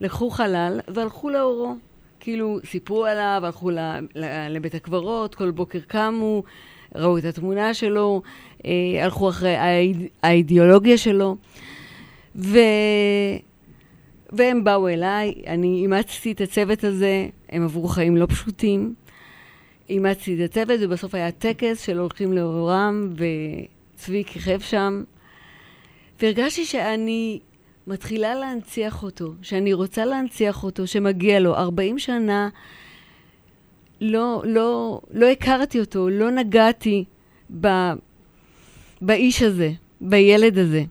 לקחו 0.00 0.30
חלל 0.30 0.80
והלכו 0.88 1.30
לאורו. 1.30 1.74
כאילו, 2.20 2.58
סיפרו 2.64 3.04
עליו, 3.04 3.40
הלכו 3.44 3.70
לבית 4.50 4.74
הקברות, 4.74 5.34
כל 5.34 5.50
בוקר 5.50 5.78
קמו, 5.86 6.42
ראו 6.94 7.18
את 7.18 7.24
התמונה 7.24 7.74
שלו, 7.74 8.22
אה, 8.64 8.70
הלכו 9.04 9.28
אחרי 9.28 9.56
האיד, 9.56 9.96
האידיאולוגיה 10.22 10.98
שלו, 10.98 11.36
ו... 12.36 12.58
והם 14.32 14.64
באו 14.64 14.88
אליי, 14.88 15.34
אני 15.46 15.80
אימצתי 15.82 16.32
את 16.32 16.40
הצוות 16.40 16.84
הזה, 16.84 17.26
הם 17.48 17.64
עברו 17.64 17.88
חיים 17.88 18.16
לא 18.16 18.26
פשוטים. 18.26 18.94
אימצתי 19.88 20.34
את 20.34 20.50
הצוות, 20.50 20.80
ובסוף 20.82 21.14
היה 21.14 21.30
טקס 21.30 21.86
של 21.86 21.98
הולכים 21.98 22.32
לאורם, 22.32 23.14
וצבי 23.14 24.24
כיכב 24.24 24.60
שם. 24.60 25.02
והרגשתי 26.22 26.64
שאני 26.64 27.40
מתחילה 27.86 28.34
להנציח 28.34 29.02
אותו, 29.02 29.32
שאני 29.42 29.72
רוצה 29.72 30.04
להנציח 30.04 30.64
אותו, 30.64 30.86
שמגיע 30.86 31.40
לו. 31.40 31.54
40 31.56 31.98
שנה 31.98 32.48
לא, 34.00 34.42
לא, 34.46 35.00
לא 35.10 35.26
הכרתי 35.26 35.80
אותו, 35.80 36.08
לא 36.10 36.30
נגעתי 36.30 37.04
ב, 37.60 37.68
באיש 39.02 39.42
הזה, 39.42 39.72
בילד 40.00 40.58
הזה. 40.58 40.84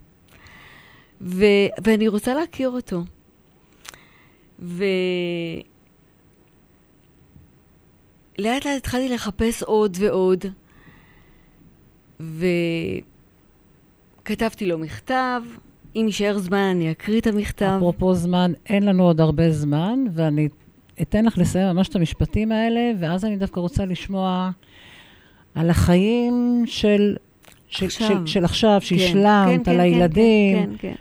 ו, 1.21 1.45
ואני 1.83 2.07
רוצה 2.07 2.33
להכיר 2.33 2.69
אותו. 2.69 3.03
ו... 4.59 4.83
לאט 8.39 8.65
לאט 8.65 8.77
התחלתי 8.77 9.09
לחפש 9.09 9.63
עוד 9.63 9.97
ועוד, 9.99 10.45
וכתבתי 14.25 14.65
לו 14.65 14.77
מכתב. 14.77 15.41
אם 15.95 16.03
יישאר 16.05 16.37
זמן, 16.37 16.57
אני 16.57 16.91
אקריא 16.91 17.19
את 17.19 17.27
המכתב. 17.27 17.73
אפרופו 17.77 18.13
זמן, 18.13 18.51
אין 18.65 18.83
לנו 18.83 19.03
עוד 19.03 19.21
הרבה 19.21 19.51
זמן, 19.51 19.99
ואני 20.13 20.49
אתן 21.01 21.25
לך 21.25 21.37
לסיים 21.37 21.75
ממש 21.75 21.87
את 21.87 21.95
המשפטים 21.95 22.51
האלה, 22.51 22.91
ואז 22.99 23.25
אני 23.25 23.37
דווקא 23.37 23.59
רוצה 23.59 23.85
לשמוע 23.85 24.49
על 25.55 25.69
החיים 25.69 26.63
של... 26.65 27.15
של 27.67 27.85
עכשיו. 27.85 28.07
של, 28.07 28.25
של 28.25 28.45
עכשיו, 28.45 28.77
כן, 28.79 28.85
שהשלמת, 28.85 29.65
כן, 29.65 29.71
על 29.71 29.77
כן, 29.77 29.79
הילדים, 29.79 30.57
כן, 30.67 30.75
כן, 30.77 30.93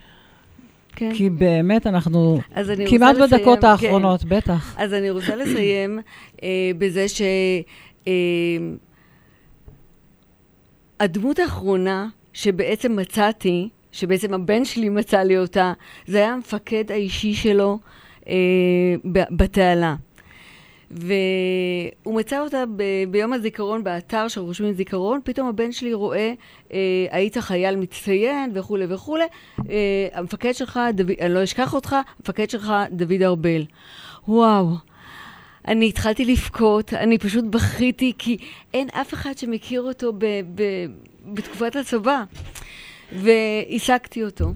כן. 0.97 1.15
כי 1.15 1.31
באמת 1.31 1.87
אנחנו 1.87 2.41
כמעט 2.89 3.15
רוצה 3.17 3.27
לסיים- 3.27 3.41
בדקות 3.41 3.61
כן. 3.61 3.67
האחרונות, 3.67 4.25
בטח. 4.25 4.77
אז 4.79 4.95
אני 4.95 5.11
רוצה 5.11 5.37
לסיים 5.37 5.99
אה, 6.43 6.71
בזה 6.79 7.09
ש... 7.09 7.23
אה, 8.09 8.13
הדמות 11.01 11.39
האחרונה 11.39 12.09
שבעצם 12.33 12.97
מצאתי, 12.97 13.69
שבעצם 13.93 14.35
הבן 14.35 14.65
שלי 14.65 14.89
מצא 14.89 15.19
לי 15.23 15.39
אותה, 15.39 15.73
זה 16.07 16.19
היה 16.19 16.33
המפקד 16.33 16.93
האישי 16.93 17.35
שלו 17.35 17.79
אה, 18.29 18.35
בתעלה. 19.31 19.95
והוא 20.91 22.15
מצא 22.15 22.41
אותה 22.41 22.65
ב- 22.77 23.05
ביום 23.11 23.33
הזיכרון 23.33 23.85
באתר 23.85 24.29
של 24.29 24.41
רושמים 24.41 24.73
זיכרון, 24.73 25.21
פתאום 25.25 25.49
הבן 25.49 25.73
שלי 25.73 25.95
רואה, 25.95 26.33
אה, 26.73 26.79
היית 27.11 27.39
חייל 27.39 27.77
מצטיין 27.77 28.51
וכולי 28.55 28.85
וכולי, 28.89 29.25
אה, 29.71 30.09
המפקד 30.13 30.53
שלך, 30.55 30.81
דוד, 30.95 31.11
אני 31.21 31.35
לא 31.35 31.45
אשכח 31.45 31.75
אותך, 31.75 31.97
המפקד 32.19 32.51
שלך 32.51 32.73
דוד 32.91 33.23
ארבל. 33.23 33.65
וואו. 34.29 34.69
אני 35.69 35.89
התחלתי 35.89 36.25
לבכות, 36.25 36.95
אני 36.95 37.19
פשוט 37.19 37.45
בכיתי, 37.45 38.13
כי 38.19 38.37
אין 38.75 38.89
אף 38.93 39.15
אחד 39.15 39.39
שמכיר 39.39 39.83
אותו 39.83 40.13
ב- 40.13 40.25
ב- 40.55 40.87
בתקופת 41.35 41.77
הצבא. 41.77 42.23
והעסקתי 43.13 44.25
אותו, 44.25 44.47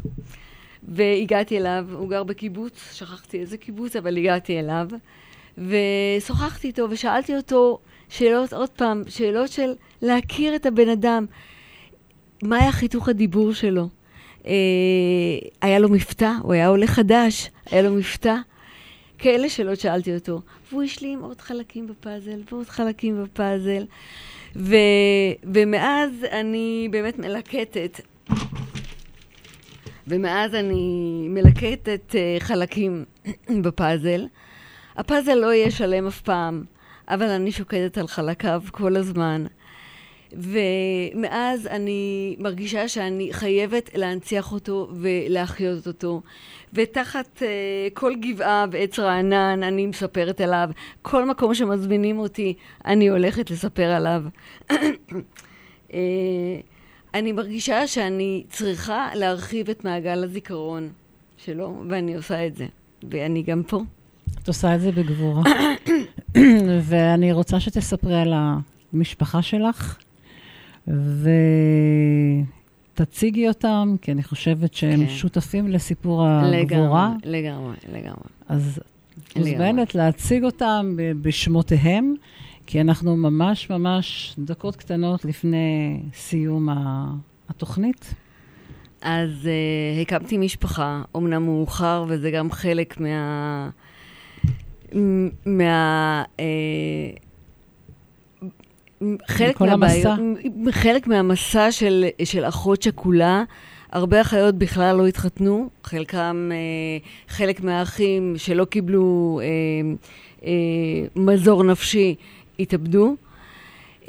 והגעתי 0.89 1.59
אליו, 1.59 1.87
הוא 1.93 2.09
גר 2.09 2.22
בקיבוץ, 2.22 2.93
שכחתי 2.93 3.41
איזה 3.41 3.57
קיבוץ, 3.57 3.97
אבל 3.97 4.16
הגעתי 4.16 4.61
אליו, 4.61 4.89
ושוחחתי 5.59 6.68
איתו 6.68 6.87
ושאלתי 6.91 7.37
אותו 7.37 7.78
שאלות, 8.09 8.53
עוד 8.53 8.68
פעם, 8.68 9.03
שאלות 9.09 9.51
של 9.51 9.72
להכיר 10.03 10.57
את 10.57 10.66
הבן 10.66 10.89
אדם. 10.89 11.26
מה 12.43 12.57
היה 12.57 12.72
חיתוך 12.72 13.09
הדיבור 13.09 13.53
שלו? 13.53 13.89
אה, 14.47 14.53
היה 15.62 15.78
לו 15.78 15.89
מבטא, 15.89 16.33
הוא 16.43 16.53
היה 16.53 16.68
עולה 16.68 16.87
חדש, 16.87 17.51
היה 17.70 17.83
לו 17.83 17.95
מבטא. 17.95 18.37
כאלה 19.18 19.49
שאלות 19.49 19.80
שאלתי 19.80 20.14
אותו. 20.14 20.41
והוא 20.70 20.83
השלים 20.83 21.22
עוד 21.22 21.41
חלקים 21.41 21.87
בפאזל 21.87 22.41
ועוד 22.53 22.68
חלקים 22.68 23.22
בפאזל. 23.24 23.85
ו... 24.57 24.76
ומאז 25.45 26.11
אני 26.30 26.89
באמת 26.91 27.18
מלקטת. 27.18 28.01
ומאז 30.07 30.55
אני 30.55 31.26
מלקטת 31.30 32.11
uh, 32.11 32.42
חלקים 32.42 33.05
בפאזל. 33.62 34.26
הפאזל 34.96 35.34
לא 35.34 35.53
יהיה 35.53 35.70
שלם 35.70 36.07
אף 36.07 36.20
פעם, 36.20 36.64
אבל 37.09 37.26
אני 37.28 37.53
שוקדת 37.53 37.98
על 37.98 38.07
חלקיו 38.07 38.62
כל 38.70 38.96
הזמן. 38.96 39.44
ומאז 40.32 41.66
אני 41.66 42.36
מרגישה 42.38 42.88
שאני 42.88 43.28
חייבת 43.32 43.90
להנציח 43.94 44.53
אותו 44.53 44.90
ולהחיות 45.00 45.86
אותו. 45.86 46.22
ותחת 46.72 47.42
uh, 47.42 47.44
כל 47.94 48.14
גבעה 48.14 48.66
ועץ 48.70 48.98
רענן 48.98 49.62
אני 49.62 49.86
מספרת 49.86 50.40
עליו. 50.40 50.70
כל 51.03 51.24
מקום 51.24 51.55
שמזמינים 51.55 52.18
אותי, 52.18 52.55
אני 52.84 53.09
הולכת 53.09 53.50
לספר 53.50 53.90
עליו. 53.90 54.22
uh, 54.72 54.74
אני 57.15 57.33
מרגישה 57.33 57.87
שאני 57.87 58.45
צריכה 58.51 59.09
להרחיב 59.15 59.71
את 59.71 59.85
מעגל 59.85 60.25
הזיכרון 60.25 60.89
שלו, 61.37 61.83
ואני 61.89 62.15
עושה 62.15 62.47
את 62.47 62.57
זה. 62.57 62.67
ואני 63.11 63.43
גם 63.43 63.63
פה. 63.63 63.83
את 64.43 64.49
עושה 64.49 64.75
את 64.75 64.81
זה 64.81 64.93
בגבורה. 64.93 65.43
ואני 66.89 67.33
רוצה 67.33 67.61
שתספרי 67.61 68.21
על 68.21 68.33
המשפחה 68.93 69.43
שלך, 69.43 69.99
ותציגי 72.95 73.49
אותם, 73.49 73.95
כי 74.03 74.13
אני 74.13 74.23
חושבת 74.23 74.75
שהם 74.75 75.07
כן. 75.07 75.09
שותפים 75.09 75.69
לסיפור 75.69 76.27
הגבורה. 76.27 77.15
לגמרי, 77.23 77.43
לגמרי, 77.43 77.77
לגמרי. 77.93 78.29
אז 78.49 78.81
את. 79.33 79.37
מוזמנת 79.37 79.95
להציג 79.95 80.45
אותם 80.45 80.97
בשמותיהם, 81.23 82.15
כי 82.67 82.81
אנחנו 82.81 83.17
ממש 83.17 83.71
ממש 83.71 84.35
דקות 84.39 84.77
קטנות 84.77 85.25
לפני 85.25 86.01
סיום 86.15 86.69
התוכנית. 87.49 88.15
אז 89.03 89.31
uh, 89.43 90.03
הקמתי 90.03 90.39
משפחה, 90.39 91.03
אומנם 91.15 91.45
מאוחר, 91.45 92.05
וזה 92.09 92.31
גם 92.31 92.51
חלק 92.51 93.01
מה... 93.01 93.71
מה... 95.47 96.23
Uh, 96.37 96.41
חלק 99.29 99.61
מהבעיות- 99.61 100.19
חלק 100.71 101.07
מהמסע 101.07 101.73
של, 101.73 102.05
של 102.25 102.49
אחות 102.49 102.83
שכולה, 102.83 103.45
הרבה 103.93 104.21
אחיות 104.21 104.55
בכלל 104.55 104.97
לא 104.97 105.07
התחתנו, 105.07 105.69
חלקם, 105.85 106.51
uh, 106.51 107.33
חלק 107.33 107.61
מהאחים 107.61 108.35
שלא 108.37 108.65
קיבלו 108.65 109.41
uh, 109.43 110.41
uh, 110.41 110.45
מזור 111.17 111.65
נפשי, 111.65 112.15
התאבדו. 112.59 113.16
Uh, 114.03 114.09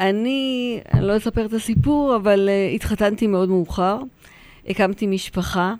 אני, 0.00 0.80
אני 0.94 1.06
לא 1.06 1.16
אספר 1.16 1.46
את 1.46 1.52
הסיפור, 1.52 2.16
אבל 2.16 2.48
uh, 2.48 2.74
התחתנתי 2.74 3.26
מאוד 3.26 3.48
מאוחר, 3.48 3.98
הקמתי 4.68 5.06
משפחה, 5.06 5.74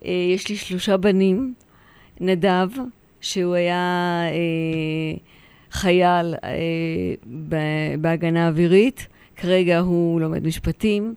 uh, 0.00 0.04
יש 0.34 0.48
לי 0.48 0.56
שלושה 0.56 0.96
בנים, 0.96 1.54
נדב, 2.20 2.68
שהוא 3.20 3.54
היה 3.54 4.22
חייל 5.70 6.34
בהגנה 8.00 8.48
אווירית, 8.48 9.06
כרגע 9.36 9.78
הוא 9.78 10.20
לומד 10.20 10.46
משפטים, 10.46 11.14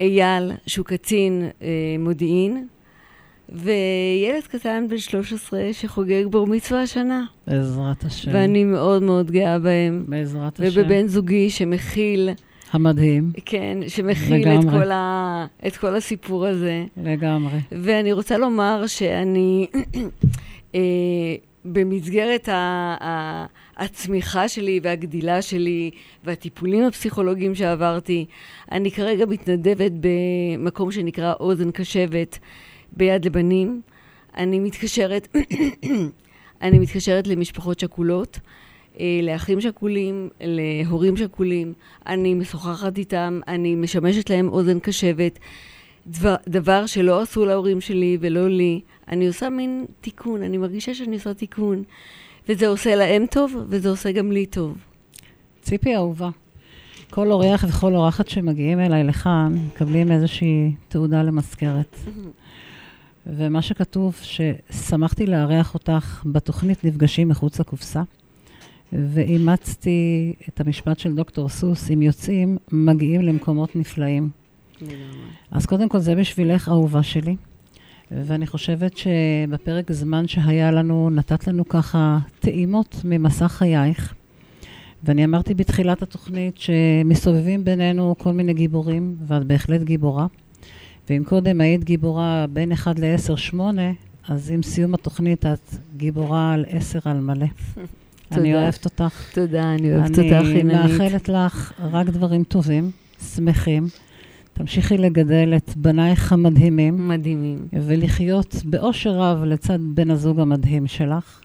אייל, 0.00 0.52
שהוא 0.66 0.86
קצין 0.86 1.48
מודיעין, 1.98 2.66
וילד 3.54 4.42
קטן 4.50 4.86
בן 4.88 4.98
13 4.98 5.60
שחוגג 5.72 6.24
בר 6.30 6.44
מצווה 6.44 6.82
השנה. 6.82 7.24
בעזרת 7.46 8.04
השם. 8.04 8.30
ואני 8.34 8.64
מאוד 8.64 9.02
מאוד 9.02 9.30
גאה 9.30 9.58
בהם. 9.58 10.04
בעזרת 10.08 10.60
השם. 10.60 10.80
ובבן 10.80 11.06
זוגי 11.06 11.50
שמכיל, 11.50 12.30
המדהים, 12.70 13.32
כן, 13.44 13.78
שמכיל 13.88 14.48
את. 14.48 14.64
כל, 14.70 14.90
ה, 14.90 15.46
את 15.66 15.76
כל 15.76 15.96
הסיפור 15.96 16.46
הזה. 16.46 16.84
לגמרי. 16.96 17.58
ואני 17.72 18.12
רוצה 18.12 18.38
לומר 18.38 18.86
שאני, 18.86 19.66
אה, 20.74 20.80
במסגרת 21.64 22.48
ה, 22.48 22.54
ה, 23.00 23.46
הצמיחה 23.76 24.48
שלי 24.48 24.80
והגדילה 24.82 25.42
שלי 25.42 25.90
והטיפולים 26.24 26.84
הפסיכולוגיים 26.84 27.54
שעברתי, 27.54 28.26
אני 28.72 28.90
כרגע 28.90 29.26
מתנדבת 29.26 29.92
במקום 30.00 30.92
שנקרא 30.92 31.32
אוזן 31.40 31.70
קשבת 31.70 32.38
ביד 32.96 33.24
לבנים. 33.24 33.80
אני 34.36 34.60
מתקשרת, 34.60 35.28
אני 36.62 36.78
מתקשרת 36.78 37.26
למשפחות 37.26 37.80
שכולות, 37.80 38.40
אה, 39.00 39.20
לאחים 39.22 39.60
שכולים, 39.60 40.28
להורים 40.40 41.16
שכולים, 41.16 41.72
אני 42.06 42.34
משוחחת 42.34 42.98
איתם, 42.98 43.40
אני 43.48 43.74
משמשת 43.74 44.30
להם 44.30 44.48
אוזן 44.48 44.78
קשבת. 44.78 45.38
דבר, 46.06 46.34
דבר 46.48 46.86
שלא 46.86 47.20
עשו 47.20 47.44
להורים 47.44 47.80
שלי 47.80 48.18
ולא 48.20 48.48
לי, 48.48 48.80
אני 49.08 49.26
עושה 49.26 49.50
מין 49.50 49.86
תיקון, 50.00 50.42
אני 50.42 50.58
מרגישה 50.58 50.94
שאני 50.94 51.16
עושה 51.16 51.34
תיקון. 51.34 51.82
וזה 52.48 52.68
עושה 52.68 52.94
להם 52.94 53.26
טוב, 53.30 53.56
וזה 53.68 53.88
עושה 53.88 54.12
גם 54.12 54.32
לי 54.32 54.46
טוב. 54.46 54.76
ציפי 55.62 55.96
אהובה, 55.96 56.30
כל 57.10 57.32
אורח 57.32 57.64
וכל 57.68 57.94
אורחת 57.94 58.28
שמגיעים 58.28 58.80
אליי 58.80 59.04
לכאן, 59.04 59.54
מקבלים 59.66 60.12
איזושהי 60.12 60.72
תעודה 60.88 61.22
למזכרת. 61.22 61.96
ומה 63.26 63.62
שכתוב, 63.62 64.16
ששמחתי 64.22 65.26
לארח 65.26 65.74
אותך 65.74 66.22
בתוכנית 66.26 66.84
נפגשים 66.84 67.28
מחוץ 67.28 67.60
לקופסה, 67.60 68.02
ואימצתי 68.92 70.32
את 70.48 70.60
המשפט 70.60 70.98
של 70.98 71.14
דוקטור 71.14 71.48
סוס, 71.48 71.90
אם 71.90 72.02
יוצאים, 72.02 72.58
מגיעים 72.72 73.22
למקומות 73.22 73.76
נפלאים. 73.76 74.30
אז 75.50 75.66
קודם 75.66 75.88
כל, 75.88 75.98
זה 75.98 76.14
בשבילך, 76.14 76.68
אהובה 76.68 77.02
שלי. 77.02 77.36
ואני 78.10 78.46
חושבת 78.46 78.96
שבפרק 78.96 79.92
זמן 79.92 80.28
שהיה 80.28 80.70
לנו, 80.70 81.10
נתת 81.10 81.46
לנו 81.46 81.68
ככה 81.68 82.18
טעימות 82.40 83.00
ממסע 83.04 83.48
חייך. 83.48 84.14
ואני 85.04 85.24
אמרתי 85.24 85.54
בתחילת 85.54 86.02
התוכנית 86.02 86.58
שמסתובבים 86.58 87.64
בינינו 87.64 88.14
כל 88.18 88.32
מיני 88.32 88.54
גיבורים, 88.54 89.16
ואת 89.26 89.44
בהחלט 89.44 89.82
גיבורה. 89.82 90.26
ואם 91.10 91.22
קודם 91.24 91.60
היית 91.60 91.84
גיבורה 91.84 92.46
בין 92.52 92.72
1 92.72 92.98
ל-10, 92.98 93.36
8, 93.36 93.82
אז 94.28 94.50
עם 94.50 94.62
סיום 94.62 94.94
התוכנית 94.94 95.46
את 95.46 95.74
גיבורה 95.96 96.52
על 96.52 96.64
10 96.68 96.98
על 97.04 97.20
מלא. 97.20 97.46
אני. 98.32 98.54
אוהבת 98.54 98.84
אותך. 98.84 99.30
תודה, 99.34 99.74
אני 99.74 99.94
אוהבת 99.94 100.18
אותך, 100.18 100.20
אני 100.20 100.54
אילנית. 100.54 100.76
מאחלת 100.76 101.28
לך 101.28 101.72
רק 101.78 102.06
דברים 102.06 102.44
טובים, 102.44 102.90
שמחים. 103.34 103.86
תמשיכי 104.54 104.98
לגדל 104.98 105.52
את 105.56 105.76
בנייך 105.76 106.32
המדהימים. 106.32 107.08
מדהימים. 107.08 107.58
ולחיות 107.72 108.56
באושר 108.64 109.10
רב 109.10 109.44
לצד 109.44 109.78
בן 109.94 110.10
הזוג 110.10 110.40
המדהים 110.40 110.86
שלך. 110.86 111.40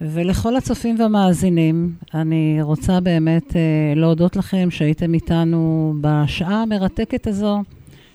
ולכל 0.00 0.56
הצופים 0.56 1.00
והמאזינים, 1.00 1.92
אני 2.14 2.58
רוצה 2.62 3.00
באמת 3.00 3.56
אה, 3.56 3.60
להודות 3.96 4.36
לכם 4.36 4.70
שהייתם 4.70 5.14
איתנו 5.14 5.94
בשעה 6.00 6.62
המרתקת 6.62 7.26
הזו, 7.26 7.62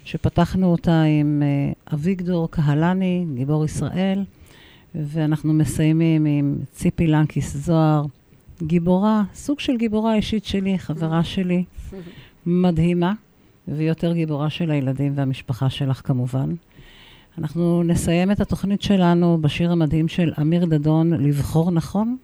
שפתחנו 0.05 0.71
אותה 0.71 1.03
עם 1.03 1.43
אה, 1.45 1.73
אביגדור 1.93 2.51
קהלני, 2.51 3.25
גיבור 3.35 3.65
ישראל, 3.65 4.23
ואנחנו 4.95 5.53
מסיימים 5.53 6.25
עם 6.25 6.57
ציפי 6.71 7.07
לנקיס 7.07 7.57
זוהר, 7.57 8.05
גיבורה, 8.63 9.23
סוג 9.33 9.59
של 9.59 9.77
גיבורה 9.77 10.15
אישית 10.15 10.45
שלי, 10.45 10.79
חברה 10.79 11.23
שלי, 11.23 11.63
מדהימה, 12.45 13.13
ויותר 13.67 14.13
גיבורה 14.13 14.49
של 14.49 14.71
הילדים 14.71 15.13
והמשפחה 15.15 15.69
שלך 15.69 16.01
כמובן. 16.03 16.55
אנחנו 17.37 17.83
נסיים 17.83 18.31
את 18.31 18.39
התוכנית 18.39 18.81
שלנו 18.81 19.37
בשיר 19.41 19.71
המדהים 19.71 20.07
של 20.07 20.33
אמיר 20.41 20.65
דדון, 20.65 21.13
לבחור 21.13 21.71
נכון, 21.71 22.17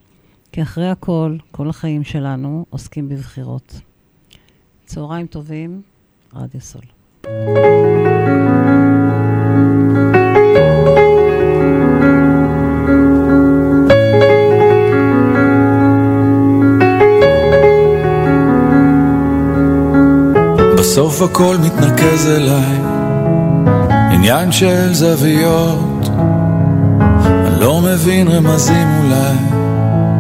כי 0.51 0.61
אחרי 0.61 0.89
הכל, 0.89 1.38
כל 1.51 1.69
החיים 1.69 2.03
שלנו 2.03 2.65
עוסקים 2.69 3.09
בבחירות. 3.09 3.82
צהריים 4.86 5.27
טובים, 5.27 5.82
רדיו 6.34 6.61
סול. 6.61 6.99
בסוף 21.09 21.21
הכל 21.21 21.57
מתנקז 21.57 22.27
אליי, 22.27 22.80
עניין 24.11 24.51
של 24.51 24.93
זוויות. 24.93 26.09
אני 27.21 27.59
לא 27.59 27.82
מבין 27.82 28.27
רמזים 28.27 28.88
אולי, 29.03 29.38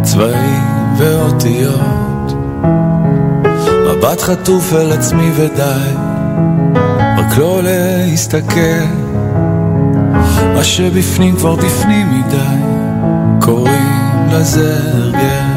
צבעים 0.03 0.63
ואותיות. 0.97 2.33
מבט 3.87 4.21
חטוף 4.21 4.73
אל 4.73 4.91
עצמי 4.91 5.31
ודי, 5.35 6.08
רק 7.29 7.37
לא 7.37 7.61
להסתכל. 7.63 8.85
מה 10.55 10.63
שבפנים 10.63 11.35
כבר 11.35 11.55
בפנים 11.55 12.07
מדי, 12.19 12.37
קוראים 13.41 13.87
לזה 14.31 14.79
הרגל. 14.93 15.48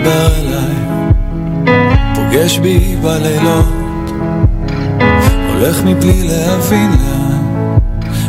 מדבר 0.00 0.34
אליי, 0.34 0.76
פוגש 2.14 2.58
בי 2.58 2.96
בלילות, 3.02 3.68
הולך 5.48 5.82
מבלי 5.84 6.28
להבין 6.28 6.90
לאן, 6.90 7.78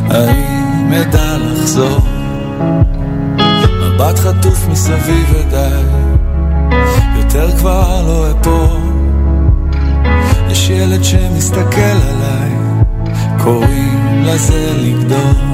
האם 0.09 0.93
אדע 0.93 1.37
לחזור? 1.37 1.99
מבט 3.81 4.19
חטוף 4.19 4.67
מסביב 4.67 5.33
ודי, 5.33 5.81
יותר 7.17 7.51
כבר 7.57 8.05
לא 8.07 8.31
אפול. 8.31 8.81
יש 10.49 10.69
ילד 10.69 11.03
שמסתכל 11.03 11.81
עליי, 11.81 12.51
קוראים 13.43 14.23
לזה 14.25 14.73
לגדול. 14.77 15.50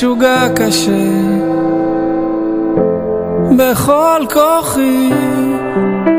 משוגע 0.00 0.46
קשה. 0.56 0.92
בכל 3.56 4.26
כוחי 4.32 5.10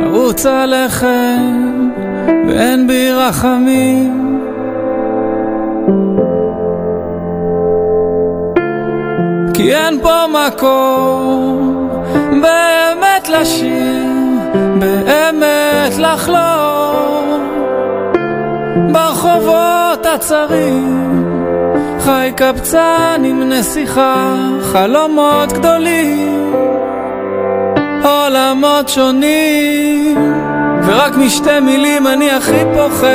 ארוץ 0.04 0.46
עליכם 0.46 1.90
ואין 2.48 2.88
בי 2.88 3.12
רחמים. 3.12 4.42
כי 9.54 9.76
אין 9.76 10.00
פה 10.02 10.26
מקום 10.48 11.90
באמת 12.42 13.30
לשיר, 13.30 14.06
באמת 14.80 15.98
לחלום. 15.98 17.42
ברחובות 18.94 20.06
הצרים 20.06 21.21
חי 22.04 22.32
קבצן 22.36 23.22
עם 23.26 23.50
נסיכה, 23.50 24.36
חלומות 24.62 25.54
גדולים 25.54 26.54
עולמות 28.04 28.90
שונים. 28.90 30.18
ורק 30.86 31.16
משתי 31.18 31.60
מילים 31.60 32.08
אני 32.08 32.32
הכי 32.32 32.64
פוחד. 32.74 33.08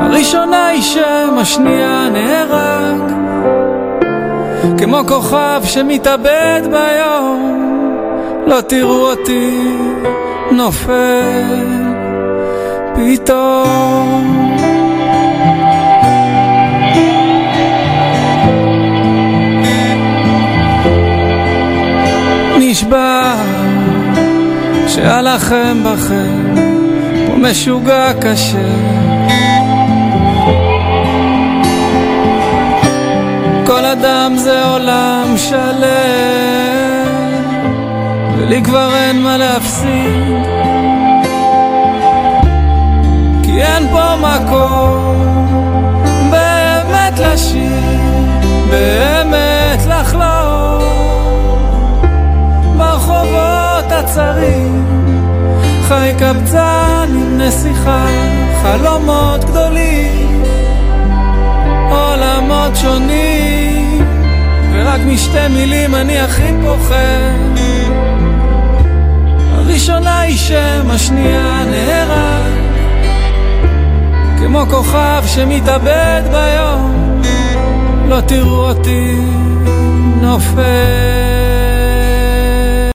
הראשונה 0.00 0.66
היא 0.66 0.82
שם, 0.82 1.36
השנייה 1.38 2.08
נהרג. 2.12 3.12
כמו 4.78 4.98
כוכב 5.08 5.62
שמתאבד 5.64 6.62
ביום 6.70 7.60
לא 8.46 8.60
תראו 8.60 9.10
אותי 9.10 9.78
נופל. 10.50 11.80
פתאום 12.94 14.49
נשבע 22.70 23.34
שאלחם 24.88 25.82
בכם 25.84 26.54
כמו 27.26 27.36
משוגע 27.36 28.12
קשה. 28.20 28.68
כל 33.66 33.84
אדם 33.84 34.36
זה 34.36 34.64
עולם 34.66 35.34
שלם 35.36 37.06
ולי 38.38 38.62
כבר 38.62 38.94
אין 38.94 39.22
מה 39.22 39.36
להפסיד. 39.36 40.46
כי 43.42 43.62
אין 43.62 43.88
פה 43.92 44.16
מקום 44.16 45.50
באמת 46.30 47.18
לשיר, 47.18 47.70
באמת 48.70 49.29
הצרים 54.20 54.84
חי 55.88 56.12
קבצן 56.18 57.08
עם 57.08 57.38
נסיכה, 57.38 58.06
חלומות 58.62 59.44
גדולים 59.44 60.42
עולמות 61.90 62.76
שונים. 62.76 64.04
ורק 64.72 65.00
משתי 65.06 65.48
מילים 65.50 65.94
אני 65.94 66.20
הכי 66.20 66.52
פוחד. 66.62 67.60
הראשונה 69.54 70.20
היא 70.20 70.36
שם, 70.36 70.90
השנייה 70.90 71.64
נהרג 71.70 72.60
כמו 74.38 74.64
כוכב 74.70 75.22
שמתאבד 75.26 76.22
ביום 76.30 77.22
לא 78.08 78.20
תראו 78.20 78.68
אותי 78.68 79.16
נופל 80.20 81.29